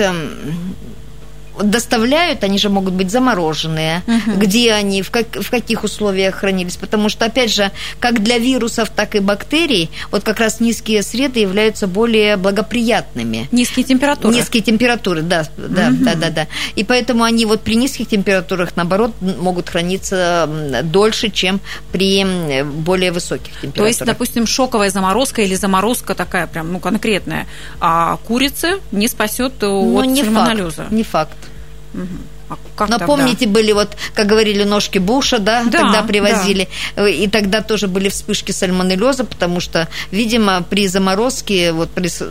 доставляют, 1.62 2.45
они 2.45 2.59
же 2.59 2.69
могут 2.69 2.95
быть 2.95 3.11
замороженные, 3.11 4.03
угу. 4.07 4.38
где 4.38 4.73
они, 4.73 5.03
в, 5.03 5.11
как, 5.11 5.27
в 5.37 5.50
каких 5.50 5.85
условиях 5.85 6.37
хранились. 6.37 6.77
Потому 6.77 7.09
что, 7.09 7.27
опять 7.27 7.53
же, 7.53 7.71
как 8.00 8.23
для 8.23 8.38
вирусов, 8.38 8.91
так 8.91 9.15
и 9.15 9.21
бактерий, 9.21 9.91
вот 10.11 10.23
как 10.25 10.41
раз 10.41 10.61
низкие 10.61 11.03
среды 11.03 11.41
являются 11.41 11.87
более 11.87 12.37
благоприятными. 12.37 13.49
Низкие 13.53 13.85
температуры. 13.85 14.35
Низкие 14.35 14.62
температуры, 14.62 15.23
да, 15.23 15.47
да, 15.57 15.88
угу. 15.88 16.05
да, 16.05 16.15
да, 16.15 16.31
да. 16.31 16.47
И 16.77 16.85
поэтому 16.85 17.25
они 17.25 17.47
вот 17.47 17.62
при 17.62 17.77
низких 17.77 18.09
температурах, 18.09 18.77
наоборот, 18.77 19.12
могут 19.21 19.69
храниться 19.69 20.49
дольше, 20.85 21.31
чем 21.31 21.61
при 21.93 22.62
более 22.65 23.12
высоких 23.12 23.53
температурах. 23.53 23.75
То 23.75 23.87
есть, 23.87 24.05
допустим, 24.05 24.47
шоковая 24.47 24.91
заморозка 24.91 25.43
или 25.43 25.55
заморозка 25.55 26.15
такая 26.15 26.47
прям, 26.47 26.73
ну, 26.73 26.81
конкретная, 26.81 27.47
а 27.81 28.19
курицы 28.27 28.81
не 28.93 29.09
спасет 29.09 29.55
ну, 29.61 29.99
от 29.99 30.07
не 30.07 30.23
сальмонеллеза? 30.23 30.83
Факт, 30.83 30.93
не 30.93 31.03
факт. 31.03 31.37
Mm-hmm. 31.99 32.38
Угу. 32.49 32.59
как 32.76 32.88
Напомните, 32.88 33.47
тогда? 33.47 33.55
были 33.55 33.73
вот, 33.73 33.97
как 34.14 34.26
говорили, 34.26 34.64
ножки 34.64 34.99
Буша, 34.99 35.38
да, 35.38 35.64
да 35.64 35.78
тогда 35.78 36.02
привозили. 36.02 36.69
Да. 36.97 37.09
И 37.09 37.26
тогда 37.26 37.61
тоже 37.61 37.88
были 37.88 38.09
вспышки 38.09 38.52
сальмонеллеза, 38.52 39.25
потому 39.25 39.61
что, 39.61 39.88
видимо, 40.11 40.62
при 40.62 40.87
заморозке 40.87 41.73
вот 41.73 41.90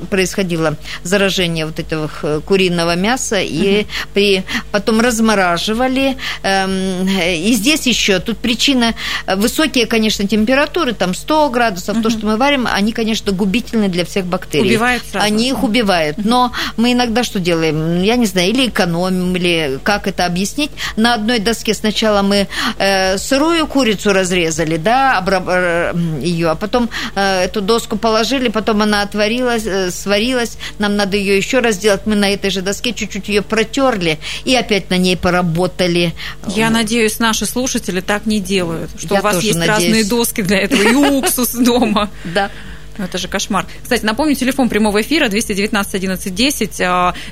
происходило 0.09 0.75
заражение 1.03 1.65
вот 1.65 1.79
этого 1.79 2.09
куриного 2.45 2.95
мяса, 2.95 3.39
и 3.39 3.81
угу. 3.81 3.89
при 4.13 4.43
потом 4.71 5.01
размораживали. 5.01 6.17
Эм, 6.43 7.07
и 7.07 7.53
здесь 7.53 7.86
еще 7.88 8.19
тут 8.19 8.38
причина 8.38 8.95
э, 9.25 9.36
высокие, 9.36 9.86
конечно, 9.86 10.27
температуры, 10.27 10.93
там 10.93 11.13
100 11.13 11.50
градусов, 11.50 11.97
угу. 11.97 12.03
то, 12.03 12.09
что 12.09 12.25
мы 12.25 12.38
варим, 12.38 12.67
они, 12.71 12.91
конечно, 12.91 13.31
губительны 13.31 13.89
для 13.89 14.05
всех 14.05 14.25
бактерий. 14.25 14.67
Убивают 14.67 15.03
сразу. 15.12 15.25
Они 15.25 15.50
их 15.50 15.63
убивают. 15.63 16.17
Но 16.24 16.51
мы 16.77 16.93
иногда 16.93 17.24
что 17.24 17.39
делаем? 17.39 18.01
Я 18.01 18.15
не 18.15 18.25
знаю, 18.25 18.50
или 18.50 18.67
экономим, 18.67 19.36
или 19.36 19.79
как 19.83 20.06
это 20.07 20.25
объяснить. 20.25 20.71
На 20.95 21.13
одной 21.13 21.39
доске 21.39 21.73
сначала 21.73 22.21
мы 22.21 22.47
э, 22.77 23.17
сырую 23.17 23.67
курицу 23.67 24.13
разрезали, 24.13 24.77
да, 24.77 25.23
э, 25.25 25.93
ее, 26.21 26.49
а 26.49 26.55
потом 26.55 26.89
э, 27.15 27.43
эту 27.43 27.61
доску 27.61 27.97
положили, 27.97 28.49
потом 28.49 28.81
она 28.81 29.01
отварилась, 29.01 29.65
э, 29.65 29.91
сварилась, 29.91 30.57
нам 30.79 30.95
надо 30.95 31.17
ее 31.17 31.37
еще 31.37 31.59
раз 31.59 31.75
сделать. 31.75 32.01
Мы 32.05 32.15
на 32.15 32.29
этой 32.29 32.49
же 32.49 32.61
доске 32.61 32.93
чуть-чуть 32.93 33.27
ее 33.27 33.41
протерли 33.41 34.19
и 34.45 34.55
опять 34.55 34.89
на 34.89 34.97
ней 34.97 35.17
поработали. 35.17 36.13
Я 36.47 36.69
надеюсь, 36.69 37.19
наши 37.19 37.45
слушатели 37.45 38.01
так 38.01 38.25
не 38.25 38.39
делают, 38.39 38.91
что 38.97 39.15
Я 39.15 39.19
у 39.21 39.23
вас 39.23 39.41
есть 39.43 39.57
надеюсь. 39.57 39.83
разные 39.83 40.03
доски 40.05 40.41
для 40.41 40.59
этого 40.59 40.81
и 40.81 40.93
уксус 40.95 41.51
дома. 41.53 42.09
Да. 42.23 42.51
Ну, 42.98 43.06
это 43.06 43.18
же 43.18 43.27
кошмар. 43.27 43.66
Кстати, 43.82 44.06
напомню, 44.06 44.36
телефон 44.36 44.70
прямого 44.70 45.01
эфира 45.01 45.30
219 45.30 45.96
11 45.96 46.34
10. 46.34 46.82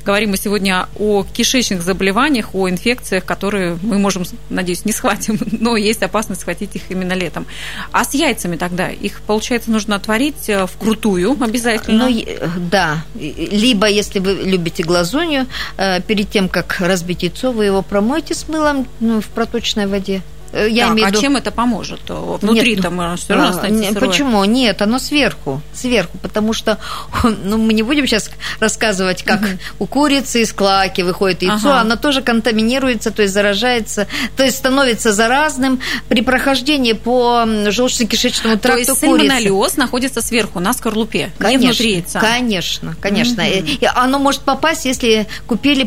Говорим 0.06 0.32
мы 0.32 0.38
сегодня 0.38 0.88
о 0.98 1.24
кишечных 1.24 1.82
заболеваниях, 1.82 2.54
о 2.54 2.70
инфекциях, 2.70 3.26
которые 3.26 3.78
мы 3.82 3.98
можем, 3.98 4.24
надеюсь, 4.50 4.86
не 4.86 4.92
схватим, 4.92 5.40
но 5.60 5.76
есть 5.78 6.04
опасность 6.04 6.42
схватить 6.42 6.76
их 6.76 6.84
именно 6.90 7.14
летом. 7.14 7.46
А 7.92 8.04
с 8.04 8.14
яйцами 8.14 8.56
тогда? 8.56 8.90
Их, 8.90 9.22
получается, 9.22 9.72
нужно 9.72 9.96
отварить 9.96 10.50
э, 10.50 10.68
вкрутую 10.68 11.38
обязательно? 11.42 12.10
Ну, 12.10 12.26
да. 12.70 13.04
Либо, 13.16 13.88
если 13.88 14.20
вы 14.20 14.34
любите 14.34 14.84
глазунью, 14.84 15.48
э, 15.78 16.02
перед 16.02 16.30
тем, 16.30 16.50
как 16.50 16.78
разбить 16.80 17.24
яйцо, 17.24 17.52
вы 17.52 17.66
его 17.66 17.82
промойте 17.82 18.34
с 18.34 18.48
мылом 18.48 18.88
ну, 19.00 19.22
в 19.22 19.28
проточной 19.28 19.88
воде. 19.88 20.22
Э, 20.56 20.70
я 20.70 20.86
так, 20.86 20.94
имею 20.94 21.08
а 21.08 21.10
виду... 21.12 21.22
чем 21.22 21.36
это 21.36 21.52
поможет? 21.52 22.00
Внутри 22.08 22.78
там 22.78 23.02
э, 23.02 23.18
все 23.18 23.34
равно 23.34 23.50
останется 23.50 23.92
сырое. 23.92 24.10
Почему? 24.10 24.46
Нет, 24.46 24.82
оно 24.82 25.00
сверху. 25.00 25.62
Сверху, 25.74 26.18
потому 26.20 26.54
что 26.54 26.80
ну, 27.44 27.58
мы 27.58 27.74
не 27.74 27.84
будем 27.84 28.08
сейчас 28.08 28.32
рассказывать, 28.60 29.24
как 29.24 29.42
угу. 29.42 29.50
у 29.80 29.86
курицы 29.86 30.42
из 30.42 30.54
клаки 30.54 31.02
выходит 31.02 31.42
яйцо, 31.42 31.72
ага. 31.72 31.82
оно 31.82 31.98
тоже 31.98 32.22
контаминируется, 32.22 33.12
то 33.12 33.22
есть 33.22 33.34
заражается, 33.34 34.08
то 34.38 34.44
есть 34.44 34.58
становится 34.58 35.12
заразным 35.12 35.82
при 36.08 36.22
прохождении 36.22 36.94
по 36.94 37.44
желудочно-кишечному 37.46 38.58
тракту 38.58 38.86
то 38.86 38.92
есть 38.92 39.00
сальмонеллез 39.00 39.76
находится 39.76 40.22
сверху, 40.22 40.62
на 40.62 40.74
скорлупе, 40.74 41.32
конечно, 41.38 41.60
не 41.60 41.68
внутри 41.68 41.92
яйца. 41.96 42.20
Конечно, 42.20 42.96
конечно. 43.02 43.44
Угу. 43.44 43.52
И 43.82 43.86
оно 43.94 44.20
может 44.20 44.42
попасть, 44.42 44.86
если 44.86 45.28
купили 45.48 45.84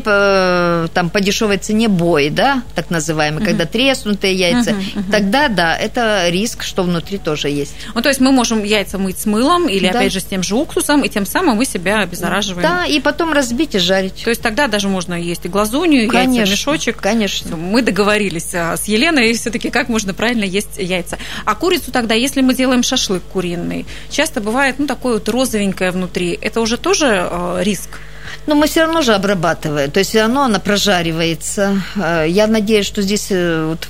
там 0.93 1.09
по 1.09 1.21
дешевой 1.21 1.57
цене 1.57 1.87
бой, 1.87 2.29
да, 2.29 2.61
так 2.75 2.91
называемый, 2.91 3.41
угу. 3.41 3.49
когда 3.49 3.65
треснутые 3.65 4.35
яйца, 4.35 4.58
яйца, 4.59 4.71
угу, 4.71 4.99
угу. 4.99 5.11
тогда 5.11 5.47
да, 5.47 5.75
это 5.75 6.29
риск, 6.29 6.63
что 6.63 6.83
внутри 6.83 7.17
тоже 7.17 7.49
есть. 7.49 7.75
Ну, 7.93 8.01
то 8.01 8.09
есть 8.09 8.19
мы 8.19 8.31
можем 8.31 8.63
яйца 8.63 8.97
мыть 8.97 9.19
с 9.19 9.25
мылом 9.25 9.67
или, 9.67 9.89
да. 9.89 9.99
опять 9.99 10.13
же, 10.13 10.19
с 10.19 10.25
тем 10.25 10.43
же 10.43 10.55
уксусом, 10.55 11.03
и 11.03 11.09
тем 11.09 11.25
самым 11.25 11.57
мы 11.57 11.65
себя 11.65 11.99
обеззараживаем. 11.99 12.67
Да, 12.67 12.85
и 12.85 12.99
потом 12.99 13.33
разбить 13.33 13.75
и 13.75 13.79
жарить. 13.79 14.23
То 14.23 14.29
есть 14.29 14.41
тогда 14.41 14.67
даже 14.67 14.87
можно 14.87 15.13
есть 15.13 15.45
и 15.45 15.49
глазунью, 15.49 16.09
конечно, 16.09 16.39
яйца, 16.39 16.51
мешочек. 16.51 16.97
Конечно. 16.97 17.55
Мы 17.57 17.81
договорились 17.81 18.53
а, 18.53 18.75
с 18.77 18.85
Еленой 18.85 19.33
все-таки, 19.33 19.69
как 19.69 19.89
можно 19.89 20.13
правильно 20.13 20.43
есть 20.43 20.77
яйца. 20.77 21.17
А 21.45 21.55
курицу 21.55 21.91
тогда, 21.91 22.15
если 22.15 22.41
мы 22.41 22.53
делаем 22.53 22.83
шашлык 22.83 23.23
куриный, 23.31 23.85
часто 24.09 24.41
бывает, 24.41 24.75
ну, 24.77 24.87
такое 24.87 25.15
вот 25.15 25.29
розовенькое 25.29 25.91
внутри, 25.91 26.37
это 26.41 26.61
уже 26.61 26.77
тоже 26.77 27.27
э, 27.29 27.59
риск? 27.61 27.99
Но 28.47 28.55
мы 28.55 28.67
все 28.67 28.81
равно 28.81 29.01
же 29.01 29.13
обрабатываем, 29.13 29.91
то 29.91 29.99
есть 29.99 30.11
все 30.11 30.21
равно 30.21 30.43
она 30.43 30.59
прожаривается. 30.59 31.81
Э, 31.95 32.25
я 32.27 32.47
надеюсь, 32.47 32.85
что 32.85 33.01
здесь 33.01 33.27
э, 33.29 33.65
вот 33.69 33.87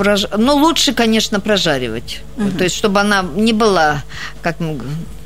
прож... 0.00 0.26
Ну, 0.38 0.56
лучше, 0.56 0.94
конечно, 0.94 1.40
прожаривать. 1.40 2.22
Угу. 2.38 2.50
То 2.58 2.64
есть, 2.64 2.74
чтобы 2.74 3.00
она 3.00 3.22
не 3.22 3.52
была 3.52 4.02
как 4.40 4.56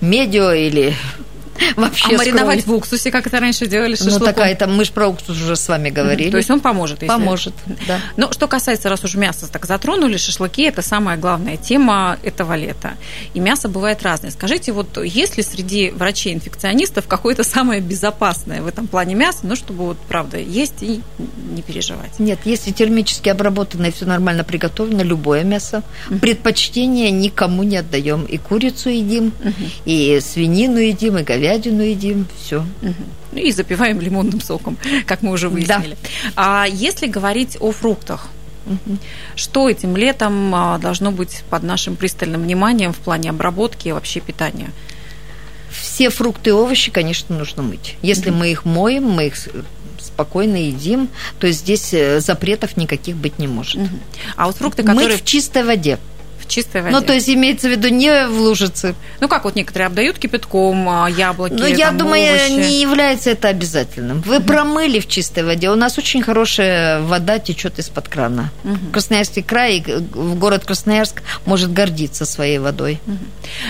медио 0.01 0.53
или 0.53 0.95
вообще. 1.77 2.15
А 2.15 2.19
мариновать 2.19 2.67
в 2.67 2.73
уксусе, 2.73 3.11
как 3.11 3.27
это 3.27 3.41
раньше 3.41 3.67
делали 3.67 3.95
шашлыком? 3.95 4.19
Ну, 4.21 4.25
такая 4.25 4.55
там, 4.55 4.75
мы 4.77 4.85
же 4.85 4.93
про 4.93 5.09
уксус 5.09 5.41
уже 5.41 5.57
с 5.57 5.69
вами 5.69 5.91
говорили. 5.91 6.31
То 6.31 6.37
есть 6.37 6.51
он 6.51 6.61
поможет, 6.61 7.03
если... 7.03 7.15
Поможет, 7.15 7.55
да. 7.87 8.01
Ну, 8.17 8.33
что 8.33 8.47
касается, 8.49 8.89
раз 8.89 9.05
уж 9.05 9.15
мясо 9.15 9.51
так 9.51 9.67
затронули, 9.67 10.17
шашлыки– 10.17 10.63
это 10.65 10.83
самая 10.83 11.17
главная 11.17 11.57
тема 11.57 12.19
этого 12.23 12.55
лета. 12.57 12.95
И 13.35 13.41
мясо 13.41 13.69
бывает 13.69 14.03
разное. 14.03 14.31
Скажите, 14.31 14.73
вот 14.73 15.03
есть 15.03 15.37
ли 15.37 15.43
среди 15.43 15.91
врачей-инфекционистов 15.91 17.07
какое-то 17.07 17.45
самое 17.45 17.81
безопасное 17.81 18.63
в 18.63 18.67
этом 18.67 18.87
плане 18.87 19.15
мясо, 19.15 19.41
ну, 19.43 19.57
чтобы 19.57 19.85
вот, 19.85 19.99
правда, 20.09 20.39
есть 20.39 20.83
и 20.83 21.01
не 21.51 21.63
переживать? 21.63 22.19
Нет, 22.19 22.41
если 22.45 22.73
термически 22.73 23.29
обработанное, 23.29 23.93
все 23.93 24.07
нормально 24.07 24.45
приготовлено, 24.45 25.03
любое 25.03 25.45
мясо. 25.45 25.83
Угу. 26.11 26.19
Предпочтение 26.19 27.11
никому 27.11 27.63
не 27.63 27.77
отдаем. 27.77 28.25
И 28.25 28.39
курицу 28.39 28.89
едим, 28.89 29.33
угу. 29.43 29.53
и 29.85 30.21
свинину 30.21 30.79
едим, 30.79 31.19
и 31.19 31.23
говядину 31.23 31.44
говядину 31.45 31.83
едим, 31.83 32.27
все. 32.41 32.65
Угу. 32.83 33.39
И 33.39 33.53
запиваем 33.53 34.01
лимонным 34.01 34.41
соком, 34.41 34.77
как 35.07 35.23
мы 35.23 35.33
уже 35.33 35.49
выяснили. 35.49 35.97
Да. 36.25 36.31
А 36.37 36.67
если 36.67 37.07
говорить 37.07 37.57
о 37.61 37.73
фруктах, 37.73 38.29
Угу. 38.67 38.97
Что 39.37 39.69
этим 39.69 39.95
летом 39.95 40.55
а, 40.55 40.79
должно 40.79 41.11
быть 41.11 41.45
под 41.51 41.65
нашим 41.65 41.97
пристальным 41.97 42.45
вниманием 42.45 42.95
в 42.95 42.97
плане 42.97 43.29
обработки 43.29 43.89
и 43.89 43.93
вообще 43.93 44.21
питания? 44.21 44.71
Все 45.71 46.09
фрукты 46.09 46.49
и 46.49 46.53
овощи, 46.55 46.91
конечно, 46.91 47.37
нужно 47.37 47.63
мыть. 47.63 47.97
Если 48.01 48.31
угу. 48.31 48.39
мы 48.39 48.51
их 48.51 48.65
моем, 48.65 49.05
мы 49.05 49.27
их 49.27 49.35
спокойно 49.99 50.57
едим, 50.57 51.11
то 51.39 51.47
есть 51.47 51.59
здесь 51.59 51.93
э, 51.93 52.21
запретов 52.21 52.79
никаких 52.79 53.17
быть 53.17 53.39
не 53.39 53.49
может. 53.49 53.77
Угу. 53.77 53.99
А 54.37 54.47
вот 54.47 54.57
фрукты, 54.57 54.83
которые... 54.83 55.11
Мыть 55.11 55.21
в 55.21 55.25
чистой 55.27 55.63
воде 55.63 55.99
в 56.45 56.49
чистой 56.49 56.83
воде. 56.83 56.95
Ну, 56.95 57.03
то 57.03 57.13
есть 57.13 57.29
имеется 57.29 57.69
в 57.69 57.71
виду 57.71 57.89
не 57.89 58.27
в 58.27 58.41
лужице. 58.41 58.95
Ну, 59.21 59.29
как 59.29 59.45
вот 59.45 59.57
некоторые 59.57 59.87
обдают 59.87 60.19
кипятком 60.19 60.89
а, 60.89 61.09
яблоки, 61.09 61.55
Ну, 61.55 61.67
я 61.67 61.89
там, 61.89 61.99
думаю, 61.99 62.35
овощи. 62.35 62.53
не 62.53 62.81
является 62.81 63.31
это 63.31 63.49
обязательным. 63.49 64.21
Вы 64.23 64.39
угу. 64.39 64.47
промыли 64.47 65.01
в 65.01 65.09
чистой 65.09 65.45
воде. 65.45 65.71
У 65.71 65.75
нас 65.75 65.99
очень 65.99 66.23
хорошая 66.23 67.03
вода 67.03 67.39
течет 67.39 67.79
из-под 67.79 68.09
крана. 68.09 68.51
Угу. 68.65 68.93
Красноярский 68.93 69.43
край, 69.43 69.85
в 69.87 70.35
город 70.37 70.65
Красноярск 70.65 71.23
может 71.47 71.73
гордиться 71.73 72.25
своей 72.25 72.59
водой. 72.59 73.01
Угу. 73.07 73.19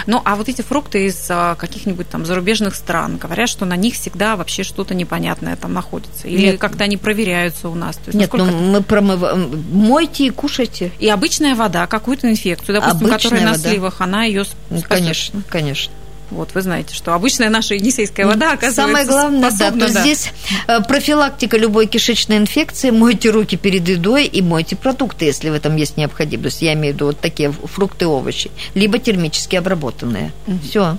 Ну, 0.07 0.23
а 0.25 0.37
вот 0.37 0.49
эти 0.49 0.63
фрукты 0.63 1.07
из 1.07 1.27
а, 1.31 1.55
каких-нибудь 1.55 2.09
там 2.09 2.27
зарубежных 2.27 2.75
стран, 2.75 3.17
говорят, 3.17 3.49
что 3.49 3.65
на 3.65 3.77
них 3.77 3.95
всегда 3.95 4.37
вообще 4.37 4.63
что-то 4.63 4.95
непонятное 4.95 5.57
там 5.57 5.73
находится. 5.73 6.29
Или 6.29 6.57
как-то 6.57 6.85
они 6.85 6.97
проверяются 6.97 7.69
у 7.69 7.75
нас. 7.75 7.97
То 7.97 8.09
есть, 8.09 8.19
Нет, 8.19 8.33
ну 8.33 8.45
мы 8.45 8.83
промываем. 8.83 9.65
Мойте 9.73 10.27
и 10.27 10.31
кушайте. 10.31 10.93
И 10.99 11.09
обычная 11.09 11.55
вода, 11.55 11.87
какую-то 11.87 12.31
инфекцию, 12.31 12.64
допустим, 12.73 12.97
Обычная 13.07 13.19
которая 13.19 13.41
вода. 13.41 13.53
на 13.53 13.59
сливах, 13.59 14.01
она 14.01 14.25
ее 14.25 14.45
ну, 14.71 14.83
Конечно, 14.89 15.43
конечно. 15.49 15.93
Вот 16.31 16.55
вы 16.55 16.63
знаете, 16.63 16.95
что 16.95 17.15
обычная 17.15 17.49
наша 17.49 17.75
енисейская 17.75 18.27
вода 18.27 18.53
оказывается 18.53 18.83
Самое 18.83 19.05
главное, 19.07 19.51
способна, 19.51 19.81
да, 19.81 19.87
то 19.87 19.95
да. 19.95 20.01
здесь 20.01 20.31
э, 20.67 20.81
профилактика 20.81 21.57
любой 21.57 21.87
кишечной 21.87 22.39
инфекции, 22.39 22.91
мойте 22.91 23.31
руки 23.31 23.57
перед 23.57 23.87
едой 23.89 24.27
и 24.27 24.43
мойте 24.43 24.75
продукты, 24.75 25.27
если 25.27 25.51
в 25.51 25.55
этом 25.55 25.77
есть 25.77 25.97
необходимость. 25.97 26.63
Я 26.63 26.75
имею 26.75 26.95
в 26.95 26.97
виду 26.97 27.07
вот 27.07 27.21
такие 27.21 27.53
фрукты, 27.53 28.07
овощи, 28.07 28.51
либо 28.75 28.99
термически 28.99 29.57
обработанные. 29.57 30.33
Угу. 30.47 30.59
Все. 30.69 30.97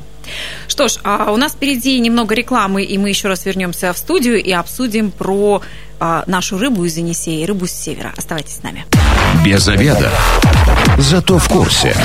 Что 0.68 0.88
ж, 0.88 0.98
а 1.04 1.32
у 1.32 1.38
нас 1.38 1.54
впереди 1.54 2.00
немного 2.00 2.36
рекламы, 2.36 2.84
и 2.84 2.98
мы 2.98 3.10
еще 3.10 3.28
раз 3.28 3.46
вернемся 3.46 3.94
в 3.94 3.98
студию 3.98 4.42
и 4.42 4.52
обсудим 4.52 5.12
про 5.12 5.62
а, 6.00 6.24
нашу 6.28 6.58
рыбу 6.58 6.86
из 6.86 6.98
Енисея, 6.98 7.48
рыбу 7.48 7.68
с 7.68 7.72
севера. 7.72 8.14
Оставайтесь 8.18 8.56
с 8.56 8.64
нами. 8.64 8.86
Без 9.44 9.68
обеда. 9.68 10.12
Зато 10.98 11.38
в 11.40 11.48
курсе. 11.48 11.96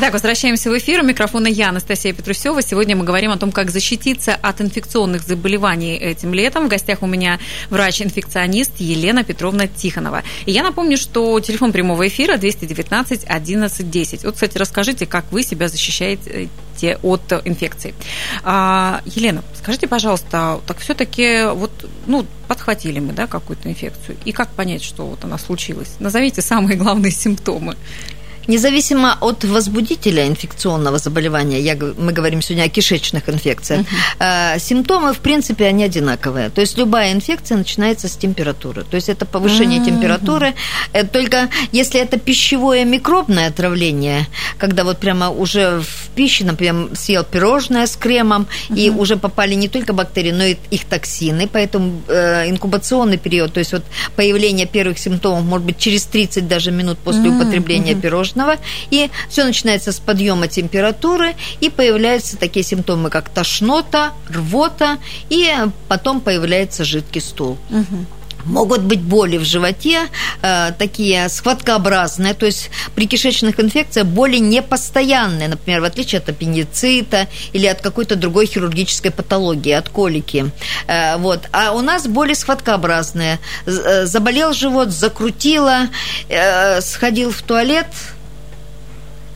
Итак, 0.00 0.12
возвращаемся 0.12 0.70
в 0.70 0.78
эфир. 0.78 1.00
У 1.00 1.04
микрофона 1.04 1.48
я, 1.48 1.70
Анастасия 1.70 2.12
Петрусева. 2.12 2.62
Сегодня 2.62 2.94
мы 2.94 3.04
говорим 3.04 3.32
о 3.32 3.36
том, 3.36 3.50
как 3.50 3.68
защититься 3.68 4.32
от 4.32 4.60
инфекционных 4.60 5.22
заболеваний 5.24 5.96
этим 5.96 6.32
летом. 6.32 6.66
В 6.66 6.68
гостях 6.68 7.02
у 7.02 7.08
меня 7.08 7.40
врач-инфекционист 7.68 8.70
Елена 8.78 9.24
Петровна 9.24 9.66
Тихонова. 9.66 10.22
И 10.46 10.52
я 10.52 10.62
напомню, 10.62 10.96
что 10.98 11.40
телефон 11.40 11.72
прямого 11.72 12.06
эфира 12.06 12.36
219 12.36 13.24
11 13.26 13.90
10. 13.90 14.22
Вот, 14.24 14.34
кстати, 14.34 14.56
расскажите, 14.56 15.04
как 15.04 15.24
вы 15.32 15.42
себя 15.42 15.66
защищаете 15.66 16.48
от 17.02 17.32
инфекций. 17.44 17.92
А, 18.44 19.00
Елена, 19.04 19.42
скажите, 19.60 19.88
пожалуйста, 19.88 20.60
так 20.64 20.78
все-таки 20.78 21.48
вот, 21.52 21.72
ну, 22.06 22.24
подхватили 22.46 23.00
мы, 23.00 23.14
да, 23.14 23.26
какую-то 23.26 23.68
инфекцию, 23.68 24.16
и 24.24 24.30
как 24.30 24.48
понять, 24.50 24.84
что 24.84 25.06
вот 25.06 25.24
она 25.24 25.38
случилась? 25.38 25.96
Назовите 25.98 26.40
самые 26.40 26.76
главные 26.76 27.10
симптомы. 27.10 27.74
Независимо 28.48 29.18
от 29.20 29.44
возбудителя 29.44 30.26
инфекционного 30.26 30.96
заболевания, 30.96 31.60
я, 31.60 31.76
мы 31.76 32.12
говорим 32.12 32.40
сегодня 32.40 32.64
о 32.64 32.68
кишечных 32.70 33.28
инфекциях, 33.28 33.84
uh-huh. 34.18 34.58
симптомы, 34.58 35.12
в 35.12 35.18
принципе, 35.18 35.66
они 35.66 35.84
одинаковые. 35.84 36.48
То 36.48 36.62
есть 36.62 36.78
любая 36.78 37.12
инфекция 37.12 37.58
начинается 37.58 38.08
с 38.08 38.16
температуры. 38.16 38.84
То 38.84 38.96
есть 38.96 39.10
это 39.10 39.26
повышение 39.26 39.80
uh-huh. 39.80 39.84
температуры. 39.84 40.54
Э, 40.94 41.04
только 41.04 41.50
если 41.72 42.00
это 42.00 42.18
пищевое 42.18 42.86
микробное 42.86 43.48
отравление, 43.48 44.26
когда 44.56 44.84
вот 44.84 44.98
прямо 44.98 45.28
уже 45.28 45.82
в 45.82 46.08
пище, 46.14 46.46
например, 46.46 46.88
съел 46.96 47.24
пирожное 47.24 47.86
с 47.86 47.96
кремом, 47.96 48.46
uh-huh. 48.70 48.78
и 48.78 48.88
уже 48.88 49.16
попали 49.16 49.56
не 49.56 49.68
только 49.68 49.92
бактерии, 49.92 50.32
но 50.32 50.44
и 50.44 50.56
их 50.70 50.86
токсины, 50.86 51.50
поэтому 51.52 52.00
э, 52.08 52.48
инкубационный 52.48 53.18
период, 53.18 53.52
то 53.52 53.60
есть 53.60 53.72
вот 53.72 53.82
появление 54.16 54.66
первых 54.66 54.98
симптомов 54.98 55.44
может 55.44 55.66
быть 55.66 55.76
через 55.76 56.06
30 56.06 56.48
даже 56.48 56.70
минут 56.70 56.98
после 56.98 57.28
uh-huh. 57.28 57.42
употребления 57.42 57.92
uh-huh. 57.92 58.00
пирожного, 58.00 58.37
и 58.90 59.10
все 59.28 59.44
начинается 59.44 59.92
с 59.92 60.00
подъема 60.00 60.48
температуры, 60.48 61.34
и 61.60 61.70
появляются 61.70 62.36
такие 62.36 62.64
симптомы, 62.64 63.10
как 63.10 63.28
тошнота, 63.28 64.12
рвота, 64.28 64.98
и 65.30 65.52
потом 65.88 66.20
появляется 66.20 66.84
жидкий 66.84 67.20
стул. 67.20 67.58
Uh-huh. 67.70 68.06
Могут 68.44 68.82
быть 68.82 69.00
боли 69.00 69.36
в 69.36 69.44
животе, 69.44 70.08
э, 70.42 70.72
такие 70.78 71.28
схваткообразные, 71.28 72.34
то 72.34 72.46
есть 72.46 72.70
при 72.94 73.06
кишечных 73.06 73.60
инфекциях 73.60 74.06
боли 74.06 74.38
непостоянные, 74.38 75.48
например, 75.48 75.80
в 75.80 75.84
отличие 75.84 76.20
от 76.20 76.28
аппендицита 76.28 77.26
или 77.52 77.66
от 77.66 77.80
какой-то 77.80 78.16
другой 78.16 78.46
хирургической 78.46 79.10
патологии, 79.10 79.72
от 79.72 79.88
колики. 79.88 80.50
Э, 80.86 81.16
вот. 81.18 81.40
А 81.52 81.72
у 81.72 81.80
нас 81.80 82.06
боли 82.06 82.34
схваткообразные. 82.34 83.38
Э, 83.66 84.06
заболел 84.06 84.52
живот, 84.52 84.90
закрутило, 84.90 85.88
э, 86.28 86.80
сходил 86.80 87.32
в 87.32 87.42
туалет– 87.42 87.86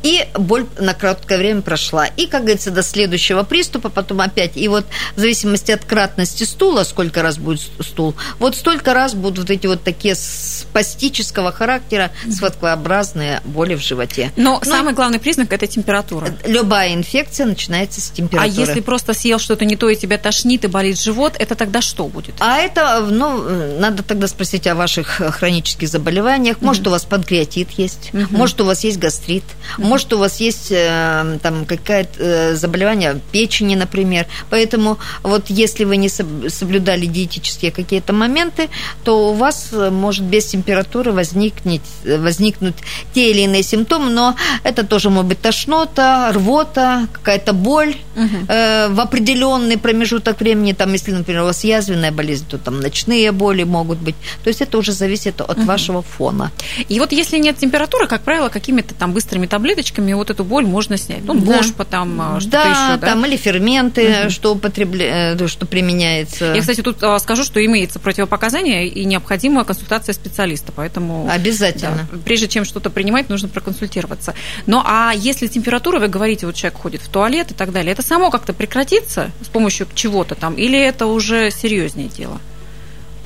и 0.03 0.27
боль 0.35 0.67
на 0.79 0.95
короткое 0.95 1.39
время 1.39 1.63
прошла. 1.63 2.07
И, 2.07 2.27
как 2.27 2.43
говорится, 2.43 2.71
до 2.71 2.83
следующего 2.83 3.43
приступа, 3.45 3.89
потом 3.89 4.21
опять. 4.21 4.57
И 4.57 4.69
вот 4.69 4.85
в 5.17 5.21
зависимости 5.21 5.71
от 5.71 5.85
кратности 5.85 6.45
стула, 6.45 6.85
сколько 6.85 7.23
раз 7.23 7.39
будет 7.39 7.61
стул, 7.81 8.15
вот 8.39 8.57
столько 8.57 8.95
раз 8.95 9.15
будут 9.15 9.39
вот 9.39 9.51
эти 9.51 9.67
вот 9.67 9.83
такие 9.83 10.15
спастического 10.15 11.53
характера 11.53 12.11
схваткообразные 12.31 13.41
боли 13.45 13.75
в 13.75 13.81
животе. 13.81 14.33
Но 14.37 14.61
ну, 14.63 14.71
самый 14.71 14.95
главный 14.95 15.21
признак– 15.21 15.53
это 15.55 15.67
температура. 15.67 16.29
Любая 16.45 16.95
инфекция 16.95 17.47
начинается 17.47 18.01
с 18.01 18.11
температуры. 18.11 18.53
А 18.53 18.61
если 18.61 18.81
просто 18.81 19.15
съел 19.15 19.39
что-то 19.39 19.65
не 19.65 19.77
то, 19.77 19.89
и 19.89 19.97
тебя 19.97 20.19
тошнит, 20.19 20.65
и 20.65 20.67
болит 20.67 21.01
живот, 21.01 21.35
это 21.39 21.55
тогда 21.55 21.81
что 21.81 22.09
будет? 22.09 22.35
А 22.41 22.59
это, 22.59 23.01
ну, 23.01 23.79
надо 23.79 24.03
тогда 24.03 24.27
спросить 24.27 24.67
о 24.67 24.75
ваших 24.75 25.07
хронических 25.09 25.89
заболеваниях. 25.89 26.61
Может, 26.61 26.85
mm-hmm. 26.85 26.89
у 26.89 26.91
вас 26.91 27.05
панкреатит 27.05 27.71
есть, 27.73 28.11
mm-hmm. 28.13 28.27
может, 28.31 28.61
у 28.61 28.65
вас 28.65 28.83
есть 28.85 28.99
гастрит, 28.99 29.45
mm-hmm 29.79 29.92
может, 29.93 30.13
у 30.15 30.19
вас 30.19 30.41
есть 30.41 30.69
э, 30.71 31.39
там 31.43 31.67
какое-то 31.67 32.17
э, 32.19 32.55
заболевание 32.55 33.21
печени, 33.31 33.75
например. 33.75 34.27
Поэтому 34.49 34.97
вот 35.23 35.51
если 35.51 35.85
вы 35.85 35.99
не 35.99 36.09
соблюдали 36.09 37.05
диетические 37.05 37.73
какие-то 37.73 38.15
моменты, 38.15 38.71
то 39.05 39.29
у 39.29 39.35
вас 39.35 39.69
э, 39.73 39.91
может 39.91 40.25
без 40.25 40.47
температуры 40.47 41.13
возникнуть, 41.13 41.83
возникнуть 42.05 42.77
те 43.13 43.31
или 43.31 43.41
иные 43.41 43.63
симптомы, 43.63 44.09
но 44.11 44.35
это 44.65 44.83
тоже 44.83 45.11
может 45.11 45.29
быть 45.29 45.43
тошнота, 45.43 46.33
рвота, 46.33 47.07
какая-то 47.13 47.53
боль 47.53 47.95
угу. 48.17 48.47
э, 48.49 48.89
в 48.89 48.99
определенный 48.99 49.77
промежуток 49.77 50.41
времени. 50.41 50.73
Там, 50.73 50.91
если, 50.95 51.13
например, 51.13 51.43
у 51.43 51.47
вас 51.47 51.65
язвенная 51.65 52.13
болезнь, 52.13 52.47
то 52.49 52.57
там 52.57 52.81
ночные 52.81 53.31
боли 53.31 53.65
могут 53.65 53.99
быть. 53.99 54.17
То 54.43 54.49
есть 54.49 54.63
это 54.63 54.79
уже 54.79 54.93
зависит 54.93 55.43
от 55.43 55.59
угу. 55.59 55.67
вашего 55.67 56.01
фона. 56.01 56.51
И 56.89 56.99
вот 56.99 57.13
если 57.13 57.37
нет 57.39 57.59
температуры, 57.59 58.07
как 58.07 58.23
правило, 58.23 58.49
какими-то 58.49 58.95
там 58.95 59.13
быстрыми 59.13 59.47
таблетками 59.47 59.82
таблеточками 59.83 60.13
вот 60.13 60.31
эту 60.31 60.45
боль 60.45 60.65
можно 60.65 60.97
снять. 60.97 61.25
Ну, 61.25 61.35
да. 61.35 61.57
ложь 61.57 61.73
потом, 61.77 62.21
а, 62.21 62.41
что-то 62.41 62.53
да, 62.53 62.71
еще. 62.71 63.01
Да, 63.01 63.07
там 63.09 63.27
или 63.27 63.37
ферменты, 63.37 64.23
угу. 64.23 64.31
что, 64.31 64.55
употребля... 64.55 65.35
Э, 65.35 65.49
что 65.49 65.67
применяется. 65.67 66.53
Я, 66.55 66.61
кстати, 66.61 66.83
тут 66.83 67.03
а, 67.03 67.19
скажу, 67.19 67.45
что 67.45 67.65
имеется 67.65 67.99
противопоказание 67.99 68.87
и 68.87 69.05
необходима 69.05 69.65
консультация 69.65 70.13
специалиста, 70.13 70.73
поэтому... 70.75 71.29
Обязательно. 71.31 72.09
Да, 72.11 72.19
прежде 72.25 72.49
чем 72.49 72.65
что-то 72.65 72.91
принимать, 72.91 73.29
нужно 73.29 73.49
проконсультироваться. 73.49 74.35
Ну, 74.67 74.81
а 74.85 75.13
если 75.15 75.47
температура, 75.47 75.99
вы 75.99 76.09
говорите, 76.09 76.47
вот 76.47 76.55
человек 76.55 76.79
ходит 76.79 77.03
в 77.03 77.09
туалет 77.09 77.51
и 77.51 77.55
так 77.55 77.73
далее, 77.73 77.93
это 77.93 78.03
само 78.03 78.31
как-то 78.31 78.53
прекратится 78.53 79.31
с 79.41 79.49
помощью 79.49 79.87
чего-то 79.95 80.35
там, 80.35 80.55
или 80.55 80.79
это 80.79 81.07
уже 81.07 81.51
серьезнее 81.51 82.09
дело? 82.09 82.41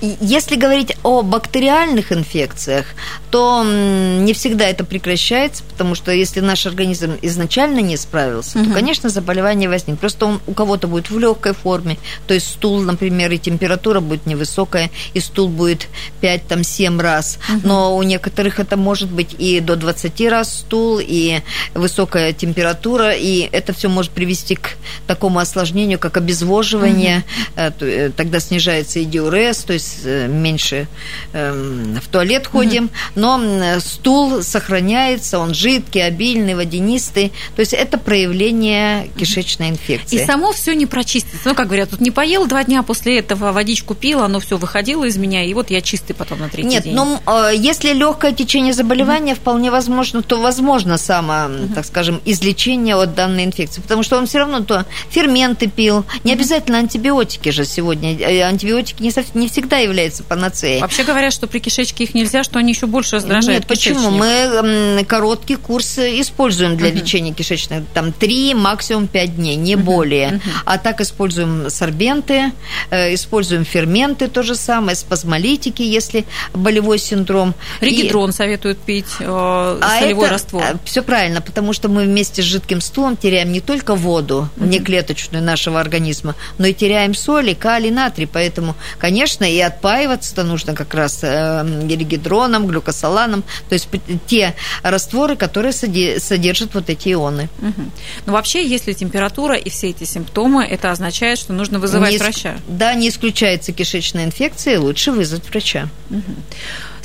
Если 0.01 0.57
говорить 0.57 0.95
о 1.03 1.23
бактериальных 1.23 2.13
инфекциях, 2.13 2.87
то 3.31 3.65
не 3.65 4.35
всегда 4.35 4.69
это 4.69 4.85
прекращается, 4.85 5.65
потому 5.65 5.95
что 5.95 6.13
если 6.13 6.41
наш 6.41 6.67
организм 6.67 7.17
изначально 7.23 7.81
не 7.81 7.97
справился, 7.97 8.59
угу. 8.59 8.69
то, 8.69 8.75
конечно, 8.75 9.09
заболевание 9.09 9.71
возникнет. 9.71 9.99
Просто 9.99 10.27
он 10.27 10.41
у 10.47 10.53
кого-то 10.53 10.87
будет 10.87 11.09
в 11.09 11.19
легкой 11.19 11.55
форме, 11.55 11.97
то 12.27 12.35
есть 12.35 12.47
стул, 12.47 12.81
например, 12.81 13.33
и 13.33 13.39
температура 13.39 14.01
будет 14.01 14.27
невысокая, 14.27 14.91
и 15.15 15.21
стул 15.21 15.49
будет 15.49 15.89
5-7 16.21 17.01
раз. 17.01 17.39
Угу. 17.49 17.61
Но 17.65 17.97
у 17.97 18.03
некоторых 18.03 18.61
это 18.61 18.77
может 18.77 19.11
быть 19.11 19.35
и 19.39 19.61
до 19.61 19.77
20 19.77 20.29
раз 20.29 20.59
стул, 20.59 21.01
и 21.03 21.41
высокая 21.73 22.35
температура, 22.35 23.13
и 23.13 23.49
это 23.51 23.73
все 23.73 23.89
может 23.89 24.11
привести 24.11 24.57
к 24.57 24.77
такому 25.07 25.39
осложнению, 25.39 25.99
как 25.99 26.19
обезвоживание, 26.19 27.25
угу. 27.57 28.13
тогда 28.15 28.41
снижается 28.41 28.99
и 28.99 29.07
диурез, 29.07 29.59
то 29.59 29.73
есть 29.73 29.86
меньше 30.05 30.89
эм, 31.33 32.01
в 32.01 32.09
туалет 32.09 32.47
ходим, 32.47 32.91
но 33.15 33.41
стул 33.81 34.43
сохраняется, 34.43 35.39
он 35.39 35.55
жидкий, 35.55 36.05
обильный, 36.05 36.55
водянистый. 36.55 37.33
То 37.55 37.61
есть 37.61 37.73
это 37.73 37.99
проявление 37.99 39.09
кишечной 39.17 39.71
инфекции. 39.71 40.17
И 40.17 40.25
само 40.25 40.53
все 40.53 40.75
не 40.75 40.87
прочистится. 40.87 41.49
Ну, 41.49 41.55
как 41.55 41.67
говорят, 41.67 41.91
тут 41.91 42.01
не 42.01 42.11
поел 42.11 42.47
два 42.47 42.65
дня 42.65 42.83
после 42.83 43.19
этого, 43.19 43.53
водичку 43.53 43.95
пил, 43.95 44.23
оно 44.23 44.41
все 44.41 44.57
выходило 44.57 45.05
из 45.05 45.17
меня, 45.17 45.45
и 45.45 45.55
вот 45.55 45.71
я 45.71 45.81
чистый 45.81 46.15
потом 46.15 46.41
на 46.41 46.49
третий 46.49 46.69
Нет, 46.69 46.85
день. 46.85 46.95
Нет, 46.95 47.21
ну, 47.27 47.51
э, 47.51 47.57
если 47.57 47.93
легкое 47.93 48.33
течение 48.33 48.73
заболевания, 48.73 49.33
mm-hmm. 49.33 49.37
вполне 49.37 49.71
возможно, 49.71 50.23
то 50.23 50.41
возможно 50.41 50.99
само, 50.99 51.33
mm-hmm. 51.33 51.75
так 51.75 51.85
скажем, 51.85 52.21
излечение 52.25 52.97
от 52.97 53.15
данной 53.15 53.45
инфекции, 53.45 53.81
потому 53.81 54.03
что 54.03 54.19
он 54.19 54.27
все 54.27 54.39
равно 54.39 54.61
то 54.61 54.87
ферменты 55.11 55.69
пил, 55.69 56.05
не 56.25 56.31
mm-hmm. 56.31 56.35
обязательно 56.35 56.79
антибиотики 56.79 57.51
же 57.51 57.65
сегодня, 57.65 58.17
э, 58.19 58.43
антибиотики 58.43 59.03
не, 59.03 59.13
не 59.35 59.49
всегда 59.49 59.76
всегда 59.77 59.79
является 59.79 60.23
панацеей. 60.25 60.81
Вообще 60.81 61.05
говорят, 61.05 61.33
что 61.33 61.47
при 61.47 61.59
кишечке 61.59 62.05
их 62.05 62.15
нельзя, 62.15 62.45
что 62.45 62.59
они 62.59 62.73
еще 62.73 62.87
больше 62.87 63.17
раздражают 63.17 63.61
Нет, 63.61 63.69
почему? 63.69 64.11
Мы 64.11 65.05
короткий 65.07 65.57
курс 65.57 65.99
используем 65.99 66.77
для 66.77 66.89
uh-huh. 66.89 67.01
лечения 67.01 67.33
кишечных, 67.33 67.85
там 67.93 68.13
3, 68.13 68.55
максимум 68.55 69.07
5 69.07 69.37
дней, 69.37 69.57
не 69.57 69.75
uh-huh. 69.75 69.77
более. 69.77 70.29
Uh-huh. 70.29 70.41
А 70.65 70.79
так 70.79 71.01
используем 71.01 71.71
сорбенты, 71.71 72.53
э, 72.91 73.15
используем 73.15 73.65
ферменты, 73.65 74.29
то 74.29 74.43
же 74.43 74.55
самое, 74.55 74.97
спазмолитики, 74.97 75.83
если 75.83 76.25
болевой 76.55 76.99
синдром. 76.99 77.55
Регидрон 77.81 78.31
И... 78.31 78.33
советуют 78.33 78.79
пить, 78.79 79.07
э, 79.21 79.25
а 79.27 79.99
солевой 80.01 80.27
это, 80.27 80.35
раствор. 80.35 80.63
Э, 80.63 80.77
Все 80.85 81.03
правильно, 81.03 81.41
потому 81.41 81.73
что 81.73 81.89
мы 81.89 82.05
вместе 82.05 82.43
с 82.43 82.45
жидким 82.45 82.81
стулом 82.81 83.17
теряем 83.17 83.53
не 83.53 83.61
только 83.61 83.95
воду, 83.95 84.49
внеклеточную 84.57 85.43
нашего 85.43 85.81
организма, 85.81 86.35
но 86.59 86.67
и 86.67 86.75
теряем 86.75 87.15
соли, 87.15 87.55
калий, 87.55 87.91
натрий. 87.91 88.27
Поэтому, 88.27 88.75
конечно, 88.99 89.45
и 89.45 89.61
отпаиваться-то 89.67 90.45
нужно 90.45 90.75
как 90.75 90.95
раз 90.95 91.23
гелигидроном, 91.23 92.67
глюкосоланом, 92.67 93.45
то 93.69 93.75
есть 93.75 93.89
те 94.27 94.55
растворы, 94.83 95.37
которые 95.37 95.73
содержат 95.73 96.75
вот 96.75 96.91
эти 96.91 97.13
ионы. 97.13 97.49
Угу. 97.61 97.83
Ну, 98.27 98.33
вообще, 98.33 98.67
если 98.67 98.93
температура 98.93 99.55
и 99.57 99.71
все 99.71 99.91
эти 99.91 100.05
симптомы, 100.05 100.65
это 100.65 100.91
означает, 100.91 101.39
что 101.39 101.53
нужно 101.53 101.79
вызывать 101.79 102.13
не, 102.13 102.19
врача? 102.19 102.57
Да, 102.69 102.95
не 102.95 103.09
исключается 103.09 103.73
кишечная 103.73 104.25
инфекция, 104.25 104.81
лучше 104.81 105.13
вызвать 105.13 105.49
врача. 105.49 105.89
Угу. 106.11 106.23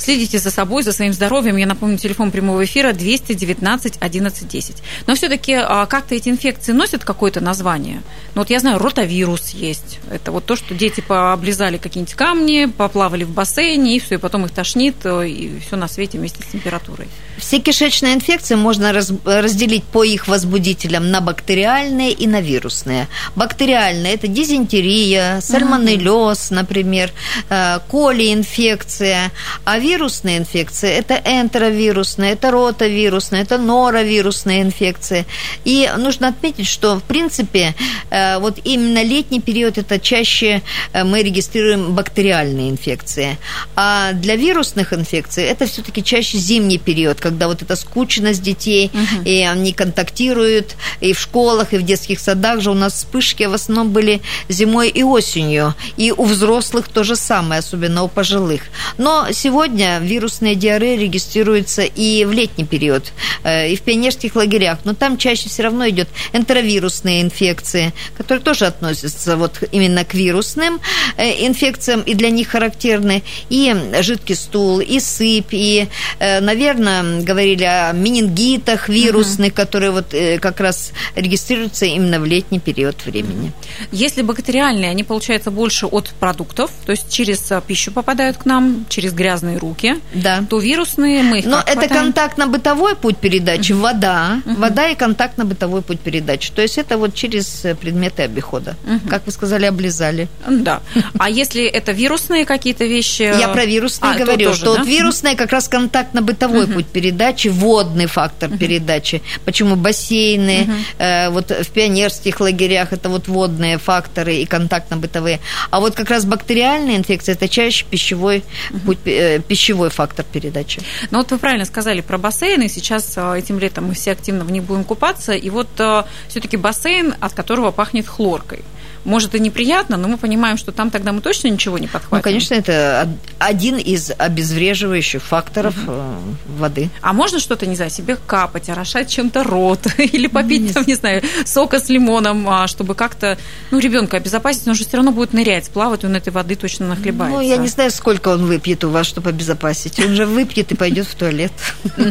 Следите 0.02 0.38
за 0.38 0.50
собой, 0.50 0.82
за 0.82 0.90
своим 0.90 1.12
здоровьем. 1.12 1.56
Я 1.58 1.66
напомню, 1.66 1.96
телефон 1.96 2.32
прямого 2.32 2.64
эфира 2.64 2.92
219 2.92 3.98
11 4.00 4.48
10. 4.48 4.76
Но 5.06 5.14
все-таки 5.14 5.52
а, 5.54 5.86
как-то 5.86 6.16
эти 6.16 6.28
инфекции 6.28 6.72
носят 6.72 7.04
какое-то 7.04 7.40
название. 7.40 8.02
Ну 8.34 8.40
вот 8.40 8.50
я 8.50 8.58
знаю, 8.58 8.80
ротавирус 8.80 9.50
есть. 9.50 10.00
Это 10.10 10.32
вот 10.32 10.44
то, 10.44 10.56
что 10.56 10.74
дети 10.74 11.00
пооблизали 11.00 11.76
какие-нибудь 11.76 12.14
камни, 12.14 12.64
поплавали 12.64 13.22
в 13.22 13.30
бассейне, 13.30 13.96
и 13.96 14.00
все, 14.00 14.16
и 14.16 14.18
потом 14.18 14.44
их 14.44 14.50
тошнит, 14.50 14.96
э, 15.04 15.28
и 15.28 15.60
все 15.60 15.76
на 15.76 15.86
свете 15.86 16.18
вместе 16.18 16.42
с 16.42 16.46
температурой. 16.50 17.06
Все 17.38 17.60
кишечные 17.60 18.14
инфекции 18.14 18.56
можно 18.56 18.92
раз, 18.92 19.12
разделить 19.24 19.84
по 19.84 20.02
их 20.02 20.26
возбудителям 20.26 21.12
на 21.12 21.20
бактериальные 21.20 22.10
и 22.10 22.26
на 22.26 22.40
вирусные. 22.40 23.06
Бактериальные– 23.36 24.14
это 24.14 24.26
дизентерия, 24.26 25.40
сальмонеллез, 25.40 26.50
например, 26.50 27.12
э, 27.50 27.78
колиинфекция, 27.88 29.30
а 29.64 29.78
вирусные 29.78 29.91
вирусные 29.92 30.38
инфекции, 30.38 30.90
это 30.90 31.20
энтеровирусные, 31.24 32.32
это 32.32 32.50
ротавирусные, 32.50 33.42
это 33.42 33.58
норовирусные 33.58 34.62
инфекции. 34.62 35.26
И 35.64 35.90
нужно 35.98 36.28
отметить, 36.28 36.66
что, 36.66 36.96
в 36.96 37.02
принципе, 37.02 37.74
э, 38.10 38.38
вот 38.38 38.58
именно 38.64 39.02
летний 39.02 39.40
период 39.40 39.78
это 39.78 39.98
чаще 39.98 40.62
э, 40.92 41.04
мы 41.04 41.22
регистрируем 41.22 41.94
бактериальные 41.94 42.70
инфекции. 42.70 43.36
А 43.76 44.12
для 44.12 44.36
вирусных 44.36 44.94
инфекций 44.94 45.44
это 45.44 45.66
все-таки 45.66 46.02
чаще 46.02 46.38
зимний 46.38 46.78
период, 46.78 47.20
когда 47.20 47.46
вот 47.48 47.62
эта 47.62 47.76
скучность 47.76 48.42
детей, 48.42 48.90
угу. 48.94 49.22
и 49.24 49.42
они 49.42 49.72
контактируют 49.72 50.76
и 51.00 51.12
в 51.12 51.20
школах, 51.20 51.74
и 51.74 51.78
в 51.78 51.82
детских 51.82 52.18
садах 52.18 52.60
же 52.60 52.70
у 52.70 52.74
нас 52.74 52.94
вспышки 52.94 53.44
в 53.44 53.52
основном 53.54 53.90
были 53.90 54.22
зимой 54.48 54.88
и 54.88 55.02
осенью. 55.02 55.74
И 55.98 56.12
у 56.12 56.24
взрослых 56.24 56.88
то 56.88 57.04
же 57.04 57.14
самое, 57.16 57.58
особенно 57.58 58.02
у 58.04 58.08
пожилых. 58.08 58.62
Но 58.98 59.26
сегодня 59.32 59.81
вирусная 60.00 60.54
диарея 60.54 60.98
регистрируется 60.98 61.82
и 61.82 62.24
в 62.24 62.32
летний 62.32 62.64
период, 62.64 63.12
э, 63.44 63.70
и 63.70 63.76
в 63.76 63.82
пионерских 63.82 64.36
лагерях. 64.36 64.78
Но 64.84 64.94
там 64.94 65.16
чаще 65.16 65.48
все 65.48 65.62
равно 65.64 65.88
идет 65.88 66.08
энтеровирусные 66.32 67.22
инфекции, 67.22 67.92
которые 68.16 68.42
тоже 68.42 68.66
относятся 68.66 69.36
вот 69.36 69.62
именно 69.72 70.04
к 70.04 70.14
вирусным 70.14 70.80
э, 71.16 71.46
инфекциям, 71.46 72.02
и 72.02 72.14
для 72.14 72.30
них 72.30 72.48
характерны 72.48 73.22
и 73.48 73.74
жидкий 74.00 74.34
стул, 74.34 74.80
и 74.80 75.00
сыпь, 75.00 75.52
и, 75.52 75.88
э, 76.18 76.40
наверное, 76.40 77.22
говорили 77.22 77.64
о 77.64 77.92
менингитах 77.92 78.88
вирусных, 78.88 79.48
угу. 79.48 79.56
которые 79.56 79.90
вот 79.90 80.14
как 80.40 80.60
раз 80.60 80.92
регистрируются 81.14 81.86
именно 81.86 82.20
в 82.20 82.24
летний 82.24 82.60
период 82.60 83.04
времени. 83.06 83.52
Если 83.90 84.22
бактериальные, 84.22 84.90
они, 84.90 85.04
получается, 85.04 85.50
больше 85.50 85.86
от 85.86 86.10
продуктов, 86.20 86.70
то 86.84 86.92
есть 86.92 87.10
через 87.10 87.52
пищу 87.66 87.92
попадают 87.92 88.36
к 88.36 88.44
нам, 88.44 88.86
через 88.88 89.12
грязные 89.12 89.58
руки, 89.58 89.71
да. 90.14 90.44
то 90.48 90.58
вирусные 90.58 91.22
мы 91.22 91.40
их 91.40 91.46
Но 91.46 91.62
это 91.64 91.88
контактно-бытовой 91.88 92.96
путь 92.96 93.16
передачи, 93.18 93.72
вода, 93.72 94.40
uh-huh. 94.44 94.56
вода 94.56 94.88
и 94.88 94.94
контактно-бытовой 94.94 95.82
путь 95.82 96.00
передачи. 96.00 96.52
То 96.52 96.62
есть 96.62 96.78
это 96.78 96.98
вот 96.98 97.14
через 97.14 97.64
предметы 97.80 98.22
обихода. 98.22 98.76
Uh-huh. 98.84 99.08
Как 99.08 99.26
вы 99.26 99.32
сказали, 99.32 99.66
облизали. 99.66 100.28
Да. 100.48 100.80
А 101.18 101.30
если 101.30 101.64
это 101.64 101.92
вирусные 101.92 102.44
какие-то 102.44 102.84
вещи? 102.84 103.22
Я 103.22 103.48
про 103.48 103.64
вирусные 103.64 104.12
а, 104.12 104.18
говорю, 104.18 104.46
тоже, 104.46 104.58
что 104.58 104.74
да? 104.74 104.80
вот 104.80 104.88
вирусные 104.88 105.36
как 105.36 105.52
раз 105.52 105.68
контактно-бытовой 105.68 106.66
путь 106.66 106.86
передачи, 106.86 107.48
водный 107.48 108.06
фактор 108.06 108.50
передачи. 108.50 109.22
Почему 109.44 109.76
бассейны, 109.76 110.68
э, 110.98 111.30
вот 111.30 111.50
в 111.50 111.70
пионерских 111.70 112.40
лагерях 112.40 112.92
это 112.92 113.08
вот 113.08 113.28
водные 113.28 113.78
факторы 113.78 114.36
и 114.36 114.46
контактно-бытовые. 114.46 115.40
А 115.70 115.80
вот 115.80 115.94
как 115.94 116.10
раз 116.10 116.24
бактериальные 116.24 116.96
инфекции 116.96 117.32
это 117.32 117.48
чаще 117.48 117.84
пищевой 117.88 118.44
путь, 118.84 118.98
э, 119.04 119.40
пищевой 119.52 119.90
фактор 119.90 120.24
передачи. 120.24 120.80
Ну 121.10 121.18
вот 121.18 121.30
вы 121.30 121.36
правильно 121.36 121.66
сказали 121.66 122.00
про 122.00 122.16
бассейны. 122.16 122.70
Сейчас 122.70 123.12
э, 123.18 123.38
этим 123.38 123.58
летом 123.58 123.84
мы 123.84 123.92
все 123.92 124.12
активно 124.12 124.44
в 124.44 124.50
них 124.50 124.62
будем 124.62 124.82
купаться. 124.82 125.34
И 125.34 125.50
вот 125.50 125.68
э, 125.78 126.04
все-таки 126.28 126.56
бассейн, 126.56 127.14
от 127.20 127.34
которого 127.34 127.70
пахнет 127.70 128.06
хлоркой 128.06 128.64
может 129.04 129.34
и 129.34 129.40
неприятно, 129.40 129.96
но 129.96 130.08
мы 130.08 130.16
понимаем, 130.16 130.56
что 130.56 130.72
там 130.72 130.90
тогда 130.90 131.12
мы 131.12 131.20
точно 131.20 131.48
ничего 131.48 131.78
не 131.78 131.86
подхватим. 131.86 132.16
Ну, 132.16 132.22
конечно, 132.22 132.54
это 132.54 133.08
один 133.38 133.76
из 133.76 134.12
обезвреживающих 134.16 135.22
факторов 135.22 135.74
угу. 135.86 136.36
воды. 136.58 136.90
А 137.00 137.12
можно 137.12 137.40
что-то, 137.40 137.66
не 137.66 137.76
знаю, 137.76 137.90
себе 137.90 138.16
капать, 138.26 138.68
орошать 138.68 139.10
чем-то 139.10 139.42
рот 139.42 139.86
или 139.98 140.26
попить, 140.26 140.72
там, 140.74 140.84
не 140.86 140.94
знаю, 140.94 141.22
сока 141.44 141.80
с 141.80 141.88
лимоном, 141.88 142.48
а, 142.48 142.66
чтобы 142.66 142.94
как-то, 142.94 143.38
ну, 143.70 143.78
ребенка 143.78 144.18
обезопасить, 144.18 144.66
он 144.68 144.74
же 144.74 144.84
все 144.84 144.96
равно 144.96 145.12
будет 145.12 145.32
нырять, 145.32 145.68
плавать, 145.70 146.04
он 146.04 146.14
этой 146.14 146.32
воды 146.32 146.56
точно 146.56 146.88
нахлебается. 146.88 147.38
Ну, 147.38 147.42
я 147.42 147.56
не 147.56 147.68
знаю, 147.68 147.90
сколько 147.90 148.28
он 148.28 148.46
выпьет 148.46 148.84
у 148.84 148.90
вас, 148.90 149.06
чтобы 149.06 149.30
обезопасить. 149.30 149.98
Он 149.98 150.14
же 150.14 150.26
выпьет 150.26 150.72
и 150.72 150.74
пойдет 150.74 151.06
в 151.06 151.14
туалет. 151.14 151.52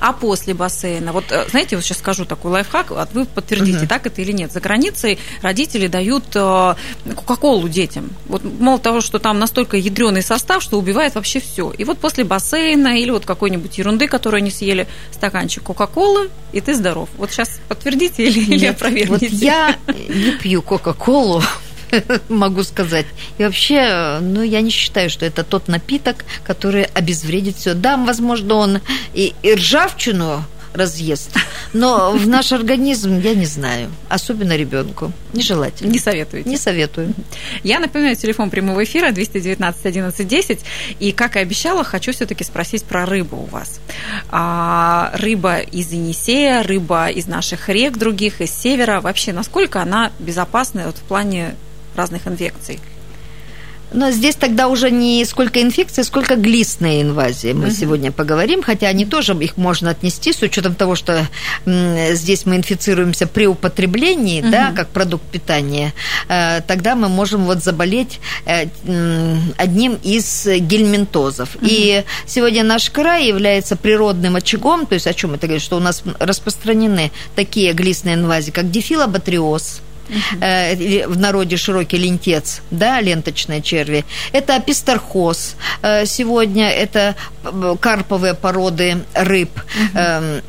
А 0.00 0.12
после 0.12 0.54
бассейна? 0.54 1.12
Вот, 1.12 1.30
э, 1.30 1.46
знаете, 1.50 1.76
вот 1.76 1.84
сейчас 1.84 1.98
скажу 1.98 2.24
такой 2.24 2.50
лайфхак, 2.50 2.90
а 2.90 3.08
вы 3.12 3.24
подтвердите, 3.24 3.86
так 3.86 4.06
это 4.06 4.20
или 4.20 4.32
нет. 4.32 4.52
За 4.52 4.60
границей 4.60 5.18
родители 5.42 5.86
дают 5.86 6.25
Кока-Колу 6.32 7.68
детям. 7.68 8.10
Вот 8.26 8.42
мало 8.44 8.78
того, 8.78 9.00
что 9.00 9.18
там 9.18 9.38
настолько 9.38 9.76
ядреный 9.76 10.22
состав, 10.22 10.62
что 10.62 10.78
убивает 10.78 11.14
вообще 11.14 11.40
все. 11.40 11.72
И 11.76 11.84
вот 11.84 11.98
после 11.98 12.24
бассейна 12.24 12.98
или 12.98 13.10
вот 13.10 13.24
какой-нибудь 13.24 13.78
ерунды, 13.78 14.08
которую 14.08 14.38
они 14.38 14.50
съели, 14.50 14.86
стаканчик 15.12 15.62
Кока-Колы, 15.62 16.30
и 16.52 16.60
ты 16.60 16.74
здоров. 16.74 17.08
Вот 17.16 17.30
сейчас 17.30 17.60
подтвердите 17.68 18.24
или, 18.24 18.40
Нет, 18.40 18.48
или 18.48 18.66
опровергните? 18.66 19.28
Вот 19.28 19.38
я 19.40 19.76
не 19.86 20.32
пью 20.38 20.62
Кока-Колу, 20.62 21.42
могу 22.28 22.62
сказать. 22.62 23.06
И 23.38 23.44
вообще, 23.44 24.18
ну, 24.20 24.42
я 24.42 24.60
не 24.60 24.70
считаю, 24.70 25.10
что 25.10 25.26
это 25.26 25.44
тот 25.44 25.68
напиток, 25.68 26.24
который 26.44 26.84
обезвредит 26.84 27.56
все. 27.56 27.74
Да, 27.74 27.96
возможно, 27.96 28.54
он 28.54 28.80
и, 29.14 29.34
и 29.42 29.54
ржавчину 29.54 30.44
разъест. 30.76 31.30
Но 31.72 32.12
в 32.12 32.28
наш 32.28 32.52
организм, 32.52 33.18
я 33.18 33.34
не 33.34 33.46
знаю, 33.46 33.90
особенно 34.08 34.56
ребенку, 34.56 35.12
нежелательно. 35.32 35.90
Не 35.90 35.98
советуете? 35.98 36.48
Не 36.48 36.56
советую. 36.56 37.14
Я 37.62 37.80
напоминаю, 37.80 38.16
телефон 38.16 38.50
прямого 38.50 38.84
эфира 38.84 39.10
219 39.10 39.86
11 39.86 40.28
10. 40.28 40.60
И, 41.00 41.12
как 41.12 41.36
и 41.36 41.38
обещала, 41.38 41.84
хочу 41.84 42.12
все-таки 42.12 42.44
спросить 42.44 42.84
про 42.84 43.06
рыбу 43.06 43.36
у 43.36 43.46
вас. 43.46 43.80
А, 44.30 45.10
рыба 45.14 45.58
из 45.58 45.92
Енисея, 45.92 46.62
рыба 46.62 47.08
из 47.08 47.26
наших 47.26 47.68
рек 47.68 47.96
других, 47.96 48.40
из 48.40 48.50
севера. 48.50 49.00
Вообще, 49.00 49.32
насколько 49.32 49.82
она 49.82 50.12
безопасна 50.18 50.84
вот 50.86 50.96
в 50.96 51.02
плане 51.02 51.54
разных 51.94 52.26
инфекций? 52.26 52.80
Но 53.92 54.10
здесь 54.10 54.34
тогда 54.34 54.68
уже 54.68 54.90
не 54.90 55.24
сколько 55.24 55.62
инфекции, 55.62 56.02
сколько 56.02 56.36
глистные 56.36 57.02
инвазии 57.02 57.52
мы 57.52 57.68
uh-huh. 57.68 57.80
сегодня 57.80 58.12
поговорим, 58.12 58.62
хотя 58.62 58.88
они 58.88 59.06
тоже, 59.06 59.34
их 59.34 59.56
можно 59.56 59.90
отнести 59.90 60.32
с 60.32 60.42
учетом 60.42 60.74
того, 60.74 60.96
что 60.96 61.26
здесь 61.64 62.46
мы 62.46 62.56
инфицируемся 62.56 63.26
при 63.26 63.46
употреблении, 63.46 64.42
uh-huh. 64.42 64.50
да, 64.50 64.72
как 64.72 64.88
продукт 64.88 65.24
питания, 65.24 65.94
э, 66.28 66.60
тогда 66.62 66.96
мы 66.96 67.08
можем 67.08 67.44
вот 67.44 67.62
заболеть 67.62 68.20
э, 68.44 68.66
одним 69.56 69.98
из 70.02 70.46
гельминтозов. 70.46 71.54
Uh-huh. 71.56 71.68
И 71.68 72.04
сегодня 72.26 72.64
наш 72.64 72.90
край 72.90 73.26
является 73.28 73.76
природным 73.76 74.36
очагом, 74.36 74.86
то 74.86 74.94
есть 74.94 75.06
о 75.06 75.14
чем 75.14 75.34
это 75.34 75.46
говорит, 75.46 75.62
что 75.62 75.76
у 75.76 75.80
нас 75.80 76.02
распространены 76.18 77.12
такие 77.36 77.72
глистные 77.72 78.16
инвазии, 78.16 78.50
как 78.50 78.70
дифилобатриоз, 78.70 79.80
uh-huh. 80.08 81.08
в 81.08 81.18
народе 81.18 81.56
широкий 81.56 81.98
лентец, 81.98 82.62
да, 82.70 83.00
ленточные 83.00 83.62
черви. 83.62 84.04
Это 84.32 84.60
писторхоз. 84.60 85.56
Э, 85.82 86.06
сегодня 86.06 86.70
это 86.70 87.14
карповые 87.80 88.34
породы 88.34 89.04
рыб. 89.14 89.50
Uh-huh 89.94 90.42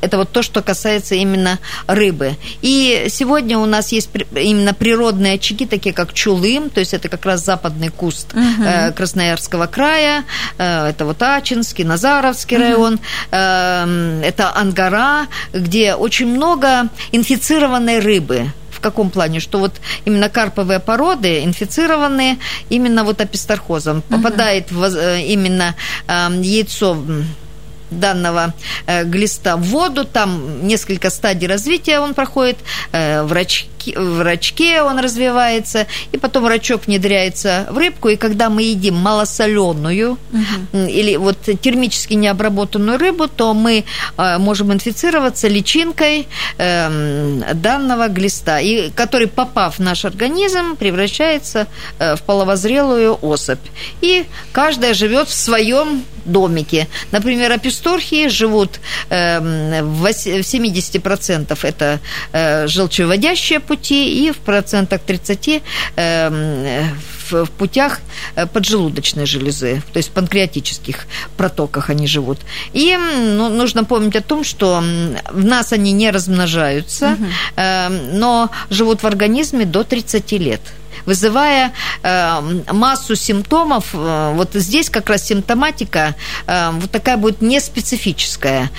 это 0.00 0.18
вот 0.18 0.30
то, 0.30 0.42
что 0.42 0.62
касается 0.62 1.14
именно 1.14 1.58
рыбы. 1.86 2.36
И 2.62 3.06
сегодня 3.08 3.58
у 3.58 3.66
нас 3.66 3.92
есть 3.92 4.10
именно 4.34 4.74
природные 4.74 5.34
очаги, 5.34 5.66
такие 5.66 5.94
как 5.94 6.12
Чулым, 6.12 6.70
то 6.70 6.80
есть 6.80 6.94
это 6.94 7.08
как 7.08 7.24
раз 7.24 7.44
западный 7.44 7.88
куст 7.88 8.34
угу. 8.34 8.94
Красноярского 8.94 9.66
края, 9.66 10.24
э, 10.58 10.88
это 10.88 11.04
вот 11.04 11.22
Ачинский, 11.22 11.84
Назаровский 11.84 12.56
угу. 12.56 12.64
район, 12.64 13.00
эм, 13.30 14.22
это 14.22 14.54
Ангара, 14.54 15.26
где 15.52 15.94
очень 15.94 16.26
много 16.26 16.88
инфицированной 17.12 18.00
рыбы 18.00 18.50
в 18.70 18.80
каком 18.80 19.10
плане? 19.10 19.40
Что 19.40 19.58
вот 19.58 19.80
именно 20.04 20.28
карповые 20.28 20.80
породы 20.80 21.42
инфицированные 21.44 22.38
именно 22.68 23.04
вот 23.04 23.20
апистархозом. 23.20 24.02
Попадает 24.02 24.70
в, 24.70 24.84
э, 24.84 25.22
именно 25.22 25.74
эм, 26.06 26.42
яйцо 26.42 26.96
данного 27.90 28.54
э, 28.86 29.04
глиста 29.04 29.56
в 29.56 29.62
воду, 29.62 30.04
там 30.04 30.66
несколько 30.66 31.10
стадий 31.10 31.48
развития 31.48 32.00
он 32.00 32.14
проходит, 32.14 32.58
э, 32.92 33.22
в, 33.94 33.96
рачке, 33.96 33.98
в 33.98 34.22
рачке 34.22 34.82
он 34.82 34.98
развивается, 34.98 35.86
и 36.12 36.18
потом 36.18 36.46
рачок 36.46 36.86
внедряется 36.86 37.66
в 37.70 37.78
рыбку, 37.78 38.08
и 38.08 38.16
когда 38.16 38.50
мы 38.50 38.62
едим 38.62 38.94
малосоленую 38.96 40.18
угу. 40.32 40.78
или 40.78 41.16
вот 41.16 41.38
термически 41.60 42.14
необработанную 42.14 42.98
рыбу, 42.98 43.28
то 43.28 43.54
мы 43.54 43.84
э, 44.16 44.38
можем 44.38 44.72
инфицироваться 44.72 45.48
личинкой 45.48 46.26
эм, 46.58 47.44
данного 47.54 48.08
глиста, 48.08 48.60
и 48.60 48.90
который, 48.90 49.26
попав 49.26 49.76
в 49.76 49.82
наш 49.82 50.04
организм, 50.04 50.76
превращается 50.76 51.66
в 51.98 52.18
половозрелую 52.26 53.18
особь. 53.22 53.58
И 54.00 54.26
каждая 54.52 54.94
живет 54.94 55.28
в 55.28 55.34
своем 55.34 56.04
домике. 56.26 56.88
Например, 57.12 57.52
аписторхии 57.52 58.28
живут 58.28 58.80
э, 59.08 59.82
в 59.82 60.04
70% 60.06 61.58
это 61.62 62.00
э, 62.32 62.66
желчевыводящие 62.66 63.60
пути 63.76 64.26
и 64.26 64.32
в 64.32 64.38
процентах 64.38 65.00
30 65.02 65.62
э, 65.96 66.84
в 67.30 67.46
путях 67.58 68.00
поджелудочной 68.52 69.26
железы, 69.26 69.82
то 69.92 69.98
есть 69.98 70.10
в 70.10 70.12
панкреатических 70.12 71.06
протоках 71.36 71.90
они 71.90 72.06
живут. 72.06 72.38
И 72.72 72.96
ну, 72.96 73.48
нужно 73.48 73.84
помнить 73.84 74.16
о 74.16 74.22
том, 74.22 74.44
что 74.44 74.82
в 75.30 75.44
нас 75.44 75.72
они 75.72 75.92
не 75.92 76.10
размножаются, 76.10 77.12
угу. 77.12 77.24
но 78.12 78.50
живут 78.70 79.02
в 79.02 79.06
организме 79.06 79.64
до 79.64 79.82
30 79.82 80.32
лет. 80.32 80.60
вызывая 81.04 81.72
массу 82.72 83.16
симптомов. 83.16 83.92
Вот 83.92 84.50
здесь 84.54 84.90
как 84.90 85.10
раз 85.10 85.24
симптоматика 85.24 86.14
вот 86.46 86.90
такая 86.90 87.16
будет 87.16 87.42
неспецифическая. 87.42 88.70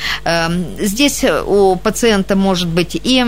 Здесь 0.80 1.26
у 1.46 1.76
пациента 1.76 2.36
может 2.36 2.68
быть 2.68 3.00
и 3.02 3.26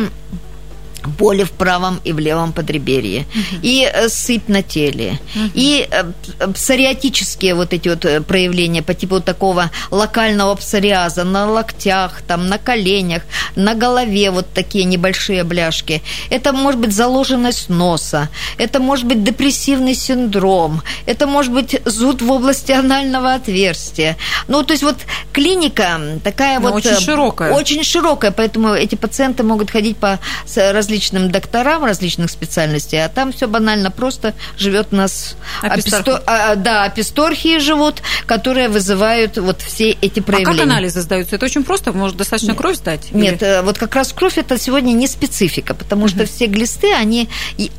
боли 1.10 1.44
в 1.44 1.52
правом 1.52 2.00
и 2.04 2.14
в 2.14 2.20
левом 2.20 2.54
подреберье, 2.54 3.22
угу. 3.22 3.60
и 3.62 3.90
э, 3.92 4.10
сыпь 4.10 4.48
на 4.48 4.62
теле, 4.62 5.20
угу. 5.36 5.52
и 5.54 5.88
э, 5.90 6.52
псориатические 6.54 7.56
вот 7.56 7.74
эти 7.74 7.90
вот 7.90 8.06
э, 8.06 8.22
проявления 8.22 8.82
по 8.82 8.94
типу 8.94 9.20
такого 9.22 9.72
локального 9.92 10.56
псориаза 10.56 11.24
на 11.24 11.50
локтях, 11.50 12.22
там, 12.28 12.48
на 12.48 12.58
коленях, 12.58 13.24
на 13.56 13.74
голове 13.74 14.32
вот 14.32 14.48
такие 14.54 14.86
небольшие 14.86 15.44
бляшки. 15.44 16.02
Это 16.30 16.54
может 16.54 16.80
быть 16.80 16.94
заложенность 16.94 17.70
носа, 17.70 18.30
это 18.58 18.80
может 18.80 19.06
быть 19.06 19.24
депрессивный 19.24 19.96
синдром, 19.96 20.82
это 21.06 21.28
может 21.28 21.52
быть 21.52 21.82
зуд 21.86 22.22
в 22.22 22.32
области 22.32 22.72
анального 22.72 23.34
отверстия. 23.34 24.18
Ну, 24.48 24.64
то 24.64 24.74
есть 24.74 24.84
вот 24.84 24.98
клиника 25.34 26.00
такая 26.24 26.60
Но 26.60 26.72
вот... 26.72 26.86
Очень 26.86 27.00
широкая. 27.00 27.54
Очень 27.54 27.84
широкая, 27.84 28.32
поэтому 28.32 28.74
эти 28.74 28.96
пациенты 28.96 29.44
могут 29.44 29.72
ходить 29.72 29.98
по 29.98 30.20
различным 30.56 30.99
различным 31.00 31.32
докторам 31.32 31.86
различных 31.86 32.30
специальностей, 32.30 33.04
а 33.04 33.08
там 33.08 33.32
все 33.32 33.48
банально 33.48 33.90
просто 33.90 34.34
живет 34.58 34.88
у 34.92 34.98
нас 34.98 35.36
аписто... 35.62 36.22
а, 36.26 36.56
да, 36.56 36.84
аписторхии 36.84 37.60
живут, 37.60 38.02
которые 38.26 38.68
вызывают 38.68 39.38
вот 39.38 39.62
все 39.62 39.92
эти 39.92 40.20
проявления. 40.20 40.62
А 40.62 40.66
как 40.66 40.72
анализы 40.72 41.02
сдаются? 41.02 41.38
Это 41.38 41.46
очень 41.46 41.64
просто, 41.64 41.94
может 41.94 42.18
достаточно 42.18 42.54
кровь 42.54 42.76
сдать? 42.76 43.14
Нет, 43.14 43.42
или... 43.42 43.60
Э, 43.60 43.62
вот 43.62 43.78
как 43.78 43.96
раз 43.96 44.12
кровь 44.12 44.38
это 44.38 44.60
сегодня 44.60 44.92
не 44.92 45.08
специфика, 45.08 45.74
потому 45.74 46.04
угу. 46.04 46.10
что 46.10 46.26
все 46.26 46.48
глисты, 46.48 46.94
они, 46.94 47.30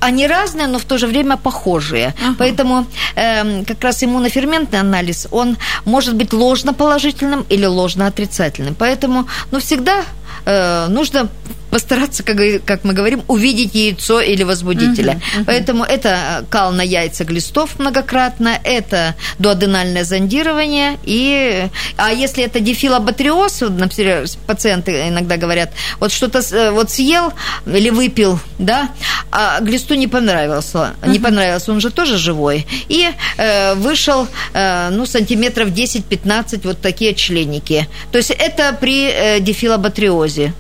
они 0.01 0.27
разные, 0.27 0.67
но 0.67 0.79
в 0.79 0.85
то 0.85 0.97
же 0.97 1.07
время 1.07 1.37
похожие. 1.37 2.15
Ага. 2.23 2.37
Поэтому 2.39 2.87
э, 3.17 3.65
как 3.65 3.85
раз 3.85 4.03
иммуноферментный 4.03 4.81
анализ, 4.81 5.29
он 5.31 5.59
может 5.85 6.15
быть 6.15 6.33
ложно 6.33 6.73
положительным 6.73 7.45
или 7.51 7.67
ложно 7.67 8.07
отрицательным. 8.07 8.75
Поэтому, 8.75 9.29
ну, 9.51 9.61
всегда 9.61 10.05
э, 10.47 10.87
нужно 10.89 11.29
постараться, 11.71 12.23
как, 12.23 12.37
как 12.65 12.85
мы 12.85 12.93
говорим, 12.93 13.23
увидеть 13.29 13.75
яйцо 13.75 14.21
или 14.21 14.43
возбудителя. 14.43 15.15
Uh-huh, 15.15 15.41
uh-huh. 15.41 15.45
Поэтому 15.47 15.85
это 15.85 16.45
кал 16.51 16.73
на 16.73 16.83
яйца 16.83 17.25
глистов 17.25 17.79
многократно, 17.79 18.59
это 18.63 19.15
дуоденальное 19.39 20.05
зондирование, 20.05 20.99
и, 21.05 21.69
а 21.97 22.13
если 22.13 22.45
это 22.45 22.61
дифилобатриоз, 22.61 23.61
например, 23.61 24.27
пациенты 24.47 25.09
иногда 25.09 25.37
говорят, 25.37 25.73
вот 25.99 26.13
что-то 26.13 26.43
вот 26.73 26.91
съел 26.91 27.33
или 27.67 27.91
выпил, 27.91 28.39
да, 28.59 28.91
а 29.31 29.61
глисту 29.61 29.95
не 29.95 30.09
понравилось, 30.09 30.73
uh-huh. 30.75 31.09
не 31.09 31.19
понравилось, 31.19 31.69
он 31.69 31.81
же 31.81 31.91
тоже 31.91 32.19
живой, 32.19 32.67
и 32.89 33.09
э, 33.37 33.75
вышел, 33.75 34.27
э, 34.53 34.91
ну, 34.91 35.07
сантиметров 35.07 35.69
10-15 35.69 36.61
вот 36.65 36.81
такие 36.81 37.15
членики. 37.15 37.89
То 38.13 38.19
есть 38.19 38.31
это 38.31 38.77
при 38.81 39.09
э, 39.09 39.41
дифилобатриозе. 39.41 40.53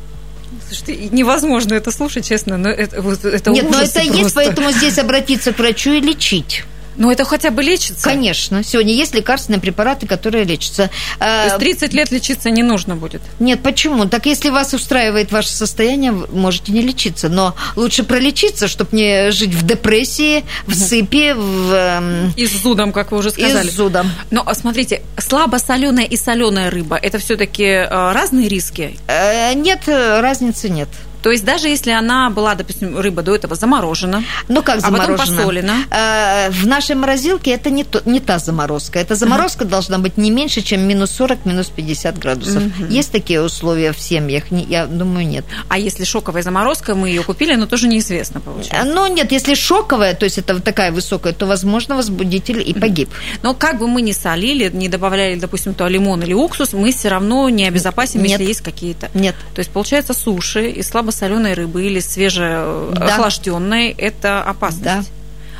Слушайте, 0.70 1.08
невозможно 1.10 1.74
это 1.74 1.90
слушать, 1.90 2.28
честно, 2.28 2.56
но 2.56 2.68
это, 2.68 3.02
вот, 3.02 3.24
это 3.24 3.50
Нет, 3.50 3.64
но 3.64 3.80
это 3.82 3.92
просто. 3.92 4.00
есть, 4.02 4.34
поэтому 4.34 4.70
здесь 4.70 4.98
обратиться 4.98 5.52
к 5.52 5.58
врачу 5.58 5.92
и 5.92 6.00
лечить. 6.00 6.64
Но 7.00 7.10
это 7.10 7.24
хотя 7.24 7.50
бы 7.50 7.62
лечится? 7.62 8.04
Конечно. 8.04 8.62
Сегодня 8.62 8.92
есть 8.92 9.14
лекарственные 9.14 9.58
препараты, 9.58 10.06
которые 10.06 10.44
лечатся. 10.44 10.90
То 11.18 11.44
есть 11.44 11.56
30 11.56 11.94
лет 11.94 12.12
лечиться 12.12 12.50
не 12.50 12.62
нужно 12.62 12.94
будет? 12.94 13.22
Нет, 13.40 13.62
почему? 13.62 14.04
Так 14.04 14.26
если 14.26 14.50
вас 14.50 14.74
устраивает 14.74 15.32
ваше 15.32 15.48
состояние, 15.48 16.12
можете 16.12 16.72
не 16.72 16.82
лечиться. 16.82 17.30
Но 17.30 17.54
лучше 17.74 18.02
пролечиться, 18.04 18.68
чтобы 18.68 18.94
не 18.94 19.30
жить 19.30 19.54
в 19.54 19.64
депрессии, 19.64 20.44
в 20.66 20.74
сыпи, 20.74 21.32
в... 21.32 21.72
Эм, 21.72 22.34
и 22.36 22.46
с 22.46 22.62
зудом, 22.62 22.92
как 22.92 23.12
вы 23.12 23.18
уже 23.18 23.30
сказали. 23.30 23.66
И 23.66 23.70
с 23.70 23.74
зудом. 23.74 24.10
Но 24.30 24.42
а 24.44 24.54
смотрите, 24.54 25.00
слабо 25.16 25.56
соленая 25.56 26.04
и 26.04 26.16
соленая 26.16 26.68
рыба– 26.70 26.96
это 27.02 27.16
все-таки 27.16 27.64
э, 27.64 27.88
разные 27.88 28.46
риски? 28.46 28.98
Э, 29.06 29.54
нет, 29.54 29.84
разницы 29.86 30.68
нет. 30.68 30.88
То 31.22 31.30
есть 31.30 31.44
даже 31.44 31.68
если 31.68 31.90
она 31.90 32.30
была, 32.30 32.54
допустим, 32.54 32.98
рыба 32.98 33.22
до 33.22 33.34
этого 33.34 33.54
заморожена, 33.54 34.24
ну 34.48 34.62
как 34.62 34.80
заморожена? 34.80 35.14
а 35.14 35.18
потом 35.18 35.36
посолена. 35.36 35.76
Э, 35.90 36.50
в 36.50 36.66
нашей 36.66 36.96
морозилке 36.96 37.52
это 37.52 37.70
не, 37.70 37.84
то, 37.84 38.02
не 38.04 38.20
та 38.20 38.38
заморозка. 38.38 38.98
Эта 38.98 39.14
заморозка 39.14 39.64
uh-huh. 39.64 39.68
должна 39.68 39.98
быть 39.98 40.16
не 40.16 40.30
меньше, 40.30 40.62
чем 40.62 40.86
минус 40.86 41.10
40, 41.12 41.46
минус 41.46 41.68
50 41.68 42.18
градусов. 42.18 42.62
Uh-huh. 42.62 42.90
Есть 42.90 43.12
такие 43.12 43.42
условия 43.42 43.92
в 43.92 44.00
семьях? 44.00 44.50
Не, 44.50 44.64
я 44.64 44.86
думаю, 44.86 45.26
нет. 45.26 45.44
А 45.68 45.78
если 45.78 46.04
шоковая 46.04 46.42
заморозка, 46.42 46.94
мы 46.94 47.08
ее 47.08 47.22
купили, 47.22 47.54
но 47.54 47.66
тоже 47.66 47.88
неизвестно, 47.88 48.40
получается. 48.40 48.92
Ну 48.92 49.06
нет, 49.06 49.32
если 49.32 49.54
шоковая, 49.54 50.14
то 50.14 50.24
есть 50.24 50.38
это 50.38 50.60
такая 50.60 50.92
высокая, 50.92 51.32
то, 51.32 51.46
возможно, 51.46 51.96
возбудитель 51.96 52.62
и 52.66 52.74
погиб. 52.74 53.10
Но 53.42 53.54
как 53.54 53.78
бы 53.78 53.88
мы 53.88 54.02
ни 54.02 54.12
солили, 54.12 54.70
не 54.72 54.88
добавляли, 54.88 55.38
допустим, 55.38 55.74
то 55.74 55.88
лимон 55.88 56.22
или 56.22 56.32
уксус, 56.32 56.72
мы 56.72 56.92
все 56.92 57.08
равно 57.08 57.48
не 57.48 57.66
обезопасим, 57.66 58.22
нет. 58.22 58.32
если 58.32 58.44
есть 58.44 58.60
какие-то. 58.60 59.10
Нет. 59.14 59.34
То 59.54 59.60
есть 59.60 59.70
получается 59.70 60.14
суши 60.14 60.70
и 60.70 60.82
слабо 60.82 61.09
слабосоленой 61.10 61.54
рыбы 61.54 61.84
или 61.84 62.00
свежеохлажденной, 62.00 63.94
да. 63.94 64.02
это 64.04 64.42
опасность. 64.42 64.84
Да. 64.84 65.02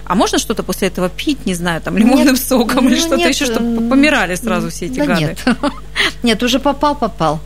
А 0.04 0.14
можно 0.14 0.38
что-то 0.38 0.62
после 0.62 0.88
этого 0.88 1.08
пить, 1.08 1.46
не 1.46 1.54
знаю, 1.54 1.80
там 1.80 1.96
лимонным 1.96 2.34
нет, 2.34 2.40
соком 2.40 2.84
ну, 2.84 2.90
или 2.90 2.98
что-то 2.98 3.28
еще, 3.28 3.46
чтобы 3.46 3.88
помирали 3.88 4.34
сразу 4.34 4.70
все 4.70 4.86
эти 4.86 4.98
да 4.98 5.06
гады? 5.06 5.20
Нет. 5.20 5.38
нет, 6.22 6.42
уже 6.42 6.58
попал, 6.58 6.96
попал 6.96 7.40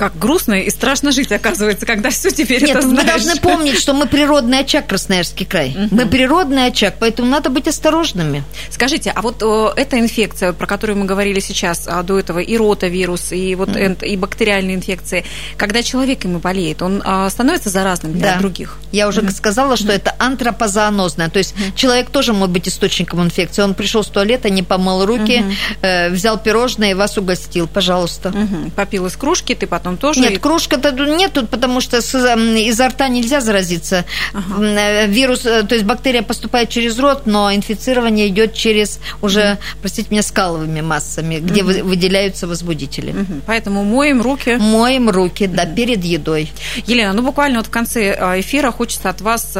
как 0.00 0.18
грустно 0.18 0.54
и 0.54 0.70
страшно 0.70 1.12
жить, 1.12 1.30
оказывается, 1.30 1.84
когда 1.84 2.08
все 2.08 2.30
теперь 2.30 2.62
Нет, 2.62 2.70
это 2.70 2.80
знаешь. 2.80 3.02
мы 3.02 3.06
должны 3.06 3.36
помнить, 3.36 3.78
что 3.78 3.92
мы 3.92 4.06
природный 4.06 4.60
очаг, 4.60 4.86
Красноярский 4.86 5.44
край. 5.44 5.76
Угу. 5.76 5.94
Мы 5.94 6.06
природный 6.06 6.68
очаг, 6.68 6.94
поэтому 6.98 7.28
надо 7.28 7.50
быть 7.50 7.68
осторожными. 7.68 8.42
Скажите, 8.70 9.12
а 9.14 9.20
вот 9.20 9.42
о, 9.42 9.74
эта 9.76 10.00
инфекция, 10.00 10.54
про 10.54 10.66
которую 10.66 10.96
мы 10.98 11.04
говорили 11.04 11.38
сейчас 11.40 11.86
а, 11.86 12.02
до 12.02 12.18
этого, 12.18 12.38
и 12.38 12.56
ротавирус, 12.56 13.32
и 13.32 13.54
вот 13.54 13.76
угу. 13.76 13.78
и 13.78 14.16
бактериальные 14.16 14.76
инфекции, 14.76 15.22
когда 15.58 15.82
человек 15.82 16.24
ими 16.24 16.38
болеет, 16.38 16.80
он 16.80 17.02
а, 17.04 17.28
становится 17.28 17.68
заразным 17.68 18.14
для 18.14 18.32
да. 18.32 18.38
других? 18.38 18.78
Я 18.92 19.06
уже 19.06 19.20
угу. 19.20 19.30
сказала, 19.32 19.76
что 19.76 19.88
угу. 19.88 19.92
это 19.92 20.16
антропозоонозное, 20.18 21.28
то 21.28 21.38
есть 21.38 21.52
угу. 21.52 21.76
человек 21.76 22.08
тоже 22.08 22.32
может 22.32 22.52
быть 22.54 22.66
источником 22.66 23.22
инфекции. 23.22 23.60
Он 23.60 23.74
пришел 23.74 24.02
с 24.02 24.08
туалета, 24.08 24.48
не 24.48 24.62
помыл 24.62 25.04
руки, 25.04 25.40
угу. 25.40 25.52
э, 25.82 26.08
взял 26.08 26.38
пирожное 26.38 26.92
и 26.92 26.94
вас 26.94 27.18
угостил, 27.18 27.68
пожалуйста. 27.68 28.30
Угу. 28.30 28.70
Попил 28.70 29.04
из 29.04 29.14
кружки, 29.16 29.54
ты 29.54 29.66
потом 29.66 29.89
тоже? 29.96 30.20
Нет, 30.20 30.38
кружка-то 30.38 30.92
нет 30.92 31.32
тут, 31.32 31.48
потому 31.48 31.80
что 31.80 31.98
изо 31.98 32.88
рта 32.88 33.08
нельзя 33.08 33.40
заразиться. 33.40 34.04
Ага. 34.32 34.64
Э, 34.64 35.06
вирус, 35.06 35.46
э, 35.46 35.62
то 35.62 35.74
есть 35.74 35.84
бактерия 35.84 36.22
поступает 36.22 36.68
через 36.68 36.98
рот, 36.98 37.22
но 37.26 37.52
инфицирование 37.54 38.28
идет 38.28 38.54
через 38.54 39.00
уже, 39.22 39.52
угу. 39.52 39.58
простите 39.82 40.08
меня, 40.10 40.22
скаловыми 40.22 40.80
массами, 40.80 41.38
где 41.38 41.62
угу. 41.62 41.88
выделяются 41.88 42.46
возбудители. 42.46 43.12
Угу. 43.12 43.40
Поэтому 43.46 43.84
моем 43.84 44.20
руки. 44.22 44.56
Моем 44.56 45.10
руки, 45.10 45.46
да, 45.46 45.66
перед 45.66 46.04
едой. 46.04 46.52
Елена, 46.86 47.12
ну 47.12 47.22
буквально 47.22 47.58
вот 47.58 47.66
в 47.66 47.70
конце 47.70 48.16
э, 48.18 48.40
эфира 48.40 48.70
хочется 48.70 49.10
от 49.10 49.20
вас 49.20 49.56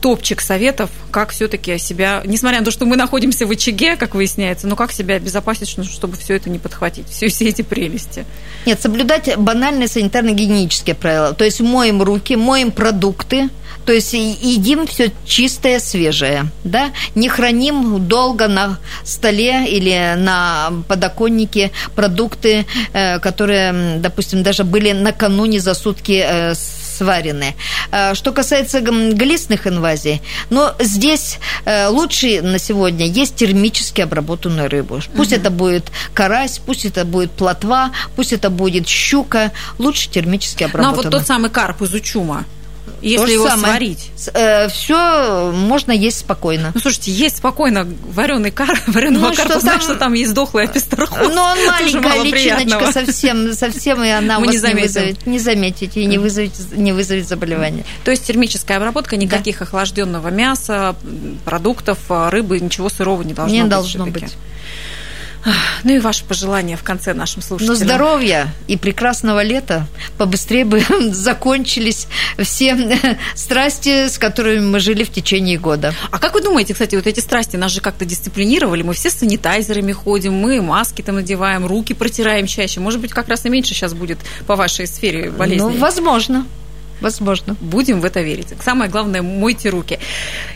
топчик 0.00 0.40
советов, 0.40 0.90
как 1.10 1.30
все-таки 1.30 1.78
себя, 1.78 2.22
несмотря 2.24 2.58
на 2.58 2.64
то, 2.64 2.70
что 2.70 2.84
мы 2.84 2.96
находимся 2.96 3.46
в 3.46 3.50
очаге, 3.50 3.96
как 3.96 4.14
выясняется, 4.14 4.66
но 4.66 4.76
как 4.76 4.92
себя 4.92 5.16
обезопасить, 5.16 5.68
чтобы 5.68 6.16
все 6.16 6.34
это 6.34 6.50
не 6.50 6.58
подхватить, 6.58 7.08
все, 7.08 7.28
все 7.28 7.48
эти 7.48 7.62
прелести. 7.62 8.24
Нет, 8.66 8.80
соблюдать 8.80 9.36
банальные 9.36 9.88
санитарно-гигиенические 9.88 10.94
правила. 10.94 11.32
То 11.32 11.44
есть 11.44 11.60
моем 11.60 12.02
руки, 12.02 12.36
моем 12.36 12.70
продукты, 12.70 13.48
то 13.86 13.92
есть 13.92 14.12
едим 14.12 14.86
все 14.86 15.12
чистое, 15.24 15.78
свежее, 15.78 16.46
да, 16.64 16.90
не 17.14 17.28
храним 17.28 18.06
долго 18.08 18.48
на 18.48 18.78
столе 19.04 19.64
или 19.68 20.14
на 20.16 20.72
подоконнике 20.88 21.70
продукты, 21.94 22.66
э, 22.92 23.20
которые, 23.20 23.98
допустим, 23.98 24.42
даже 24.42 24.64
были 24.64 24.90
накануне 24.90 25.60
за 25.60 25.74
сутки 25.74 26.24
э, 26.26 26.54
сварены. 26.54 27.54
Э, 27.92 28.14
что 28.14 28.32
касается 28.32 28.80
глистных 28.80 29.68
инвазий, 29.68 30.20
но 30.50 30.74
здесь 30.80 31.38
лучше 31.88 32.42
на 32.42 32.58
сегодня 32.58 33.06
есть 33.06 33.36
термически 33.36 34.00
обработанную 34.00 34.68
рыбу. 34.68 35.00
Пусть 35.16 35.32
угу. 35.32 35.40
это 35.40 35.50
будет 35.50 35.84
карась, 36.12 36.58
пусть 36.58 36.84
это 36.84 37.04
будет 37.04 37.30
плотва, 37.30 37.92
пусть 38.16 38.32
это 38.32 38.50
будет 38.50 38.88
щука, 38.88 39.52
лучше 39.78 40.10
термически 40.10 40.64
обработанную. 40.64 40.96
Ну 40.96 41.00
а 41.00 41.10
вот 41.10 41.18
тот 41.18 41.26
самый 41.26 41.50
карп 41.50 41.82
из 41.82 41.94
учума, 41.94 42.44
если 43.02 43.32
его 43.32 43.48
самое. 43.48 43.72
сварить. 43.72 44.10
Э, 44.34 44.68
все 44.68 45.52
можно 45.52 45.92
есть 45.92 46.18
спокойно. 46.18 46.72
Ну, 46.74 46.80
слушайте, 46.80 47.10
есть 47.12 47.38
спокойно 47.38 47.86
вареный 48.08 48.50
кар, 48.50 48.80
вареного 48.86 49.28
ну, 49.28 49.34
что 49.34 49.60
знаешь, 49.60 49.82
что 49.82 49.94
там 49.94 50.12
есть 50.12 50.34
дохлый 50.34 50.64
апистрахоз. 50.64 51.18
Ну, 51.32 51.40
он 51.40 51.58
маленькая 51.66 52.22
личиночка 52.22 52.92
совсем, 52.92 53.52
совсем, 53.52 54.02
и 54.02 54.08
она 54.08 54.38
Мы 54.40 54.46
вас 54.46 54.54
не, 54.54 54.72
не 54.72 54.80
вызовет, 54.82 55.26
не 55.26 55.38
заметите, 55.38 56.00
и 56.00 56.06
не 56.06 56.18
вызовет, 56.18 56.52
не 56.72 56.92
вызовет 56.92 57.28
заболевания. 57.28 57.84
То 58.04 58.10
есть 58.10 58.26
термическая 58.26 58.78
обработка, 58.78 59.16
никаких 59.16 59.58
да. 59.58 59.64
охлажденного 59.64 60.28
мяса, 60.28 60.96
продуктов, 61.44 61.98
рыбы, 62.08 62.60
ничего 62.60 62.88
сырого 62.88 63.22
не 63.22 63.34
должно 63.34 63.54
не 63.54 63.62
быть. 63.62 63.64
Не 63.64 63.70
должно 63.70 64.06
быть. 64.06 64.36
Ну 65.84 65.94
и 65.94 65.98
ваши 65.98 66.24
пожелания 66.24 66.76
в 66.76 66.82
конце 66.82 67.14
нашим 67.14 67.42
слушателям. 67.42 67.78
Ну, 67.78 67.84
здоровья 67.84 68.54
и 68.66 68.76
прекрасного 68.76 69.42
лета. 69.42 69.86
Побыстрее 70.18 70.64
бы 70.64 70.82
закончились 71.12 72.08
все 72.38 72.98
страсти, 73.34 74.08
с 74.08 74.18
которыми 74.18 74.66
мы 74.66 74.80
жили 74.80 75.04
в 75.04 75.10
течение 75.10 75.58
года. 75.58 75.94
А 76.10 76.18
как 76.18 76.34
вы 76.34 76.42
думаете, 76.42 76.72
кстати, 76.72 76.96
вот 76.96 77.06
эти 77.06 77.20
страсти 77.20 77.56
нас 77.56 77.72
же 77.72 77.80
как-то 77.80 78.04
дисциплинировали? 78.04 78.82
Мы 78.82 78.94
все 78.94 79.10
с 79.10 79.14
санитайзерами 79.14 79.92
ходим, 79.92 80.34
мы 80.34 80.60
маски 80.60 81.02
там 81.02 81.16
надеваем, 81.16 81.66
руки 81.66 81.94
протираем 81.94 82.46
чаще. 82.46 82.80
Может 82.80 83.00
быть, 83.00 83.12
как 83.12 83.28
раз 83.28 83.44
и 83.46 83.48
меньше 83.48 83.74
сейчас 83.74 83.94
будет 83.94 84.18
по 84.46 84.56
вашей 84.56 84.86
сфере 84.86 85.30
болезни? 85.30 85.62
Ну, 85.62 85.78
возможно. 85.78 86.46
Возможно. 87.00 87.56
Будем 87.60 88.00
в 88.00 88.04
это 88.04 88.22
верить. 88.22 88.48
Самое 88.62 88.90
главное, 88.90 89.22
мойте 89.22 89.68
руки. 89.68 89.98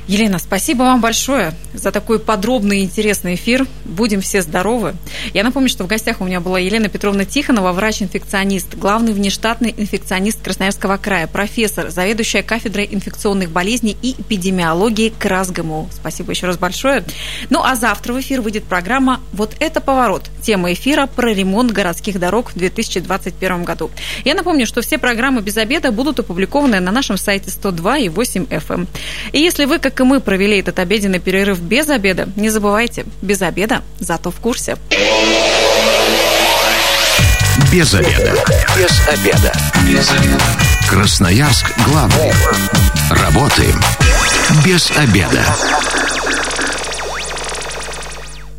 Елена, 0.06 0.38
спасибо 0.38 0.82
вам 0.82 1.00
большое 1.00 1.52
за 1.74 1.92
такой 1.92 2.18
подробный 2.18 2.80
и 2.80 2.82
интересный 2.82 3.34
эфир. 3.34 3.66
Будем 3.84 4.20
все 4.20 4.42
здоровы. 4.42 4.94
Я 5.34 5.44
напомню, 5.44 5.68
что 5.68 5.84
в 5.84 5.86
гостях 5.86 6.20
у 6.20 6.24
меня 6.24 6.40
была 6.40 6.58
Елена 6.58 6.88
Петровна 6.88 7.24
Тихонова, 7.24 7.72
врач-инфекционист, 7.72 8.74
главный 8.74 9.12
внештатный 9.12 9.74
инфекционист 9.76 10.42
Красноярского 10.42 10.96
края, 10.96 11.26
профессор, 11.26 11.90
заведующая 11.90 12.42
кафедрой 12.42 12.88
инфекционных 12.90 13.50
болезней 13.50 13.96
и 14.00 14.12
эпидемиологии 14.18 15.12
КРАС-ГМУ. 15.18 15.90
Спасибо 15.92 16.32
еще 16.32 16.46
раз 16.46 16.56
большое. 16.56 17.04
Ну, 17.50 17.62
а 17.62 17.74
завтра 17.74 18.12
в 18.14 18.20
эфир 18.20 18.40
выйдет 18.40 18.64
программа 18.64 19.20
«Вот 19.32 19.54
это 19.60 19.80
поворот». 19.80 20.30
Тема 20.42 20.72
эфира 20.72 21.06
про 21.06 21.32
ремонт 21.32 21.70
городских 21.70 22.18
дорог 22.18 22.52
в 22.52 22.58
2021 22.58 23.64
году. 23.64 23.90
Я 24.24 24.34
напомню, 24.34 24.66
что 24.66 24.80
все 24.80 24.98
программы 24.98 25.42
без 25.42 25.56
обеда 25.56 25.92
будут 25.92 26.18
опубликованные 26.30 26.80
на 26.80 26.92
нашем 26.92 27.18
сайте 27.18 27.50
102 27.50 27.98
и 27.98 28.08
8 28.08 28.44
FM. 28.44 28.74
Эм. 28.74 28.88
И 29.32 29.40
если 29.40 29.64
вы, 29.64 29.80
как 29.80 29.98
и 29.98 30.04
мы, 30.04 30.20
провели 30.20 30.60
этот 30.60 30.78
обеденный 30.78 31.18
перерыв 31.18 31.60
без 31.60 31.88
обеда, 31.88 32.28
не 32.36 32.50
забывайте, 32.50 33.04
без 33.20 33.42
обеда, 33.42 33.82
зато 33.98 34.30
в 34.30 34.36
курсе. 34.36 34.76
Без 37.72 37.94
обеда. 37.94 38.32
Без 38.76 39.08
обеда. 39.08 39.52
Без 39.88 40.10
обеда. 40.10 40.44
Красноярск 40.88 41.72
главный. 41.84 42.32
Работаем 43.10 43.80
без 44.64 44.88
обеда. 44.96 45.44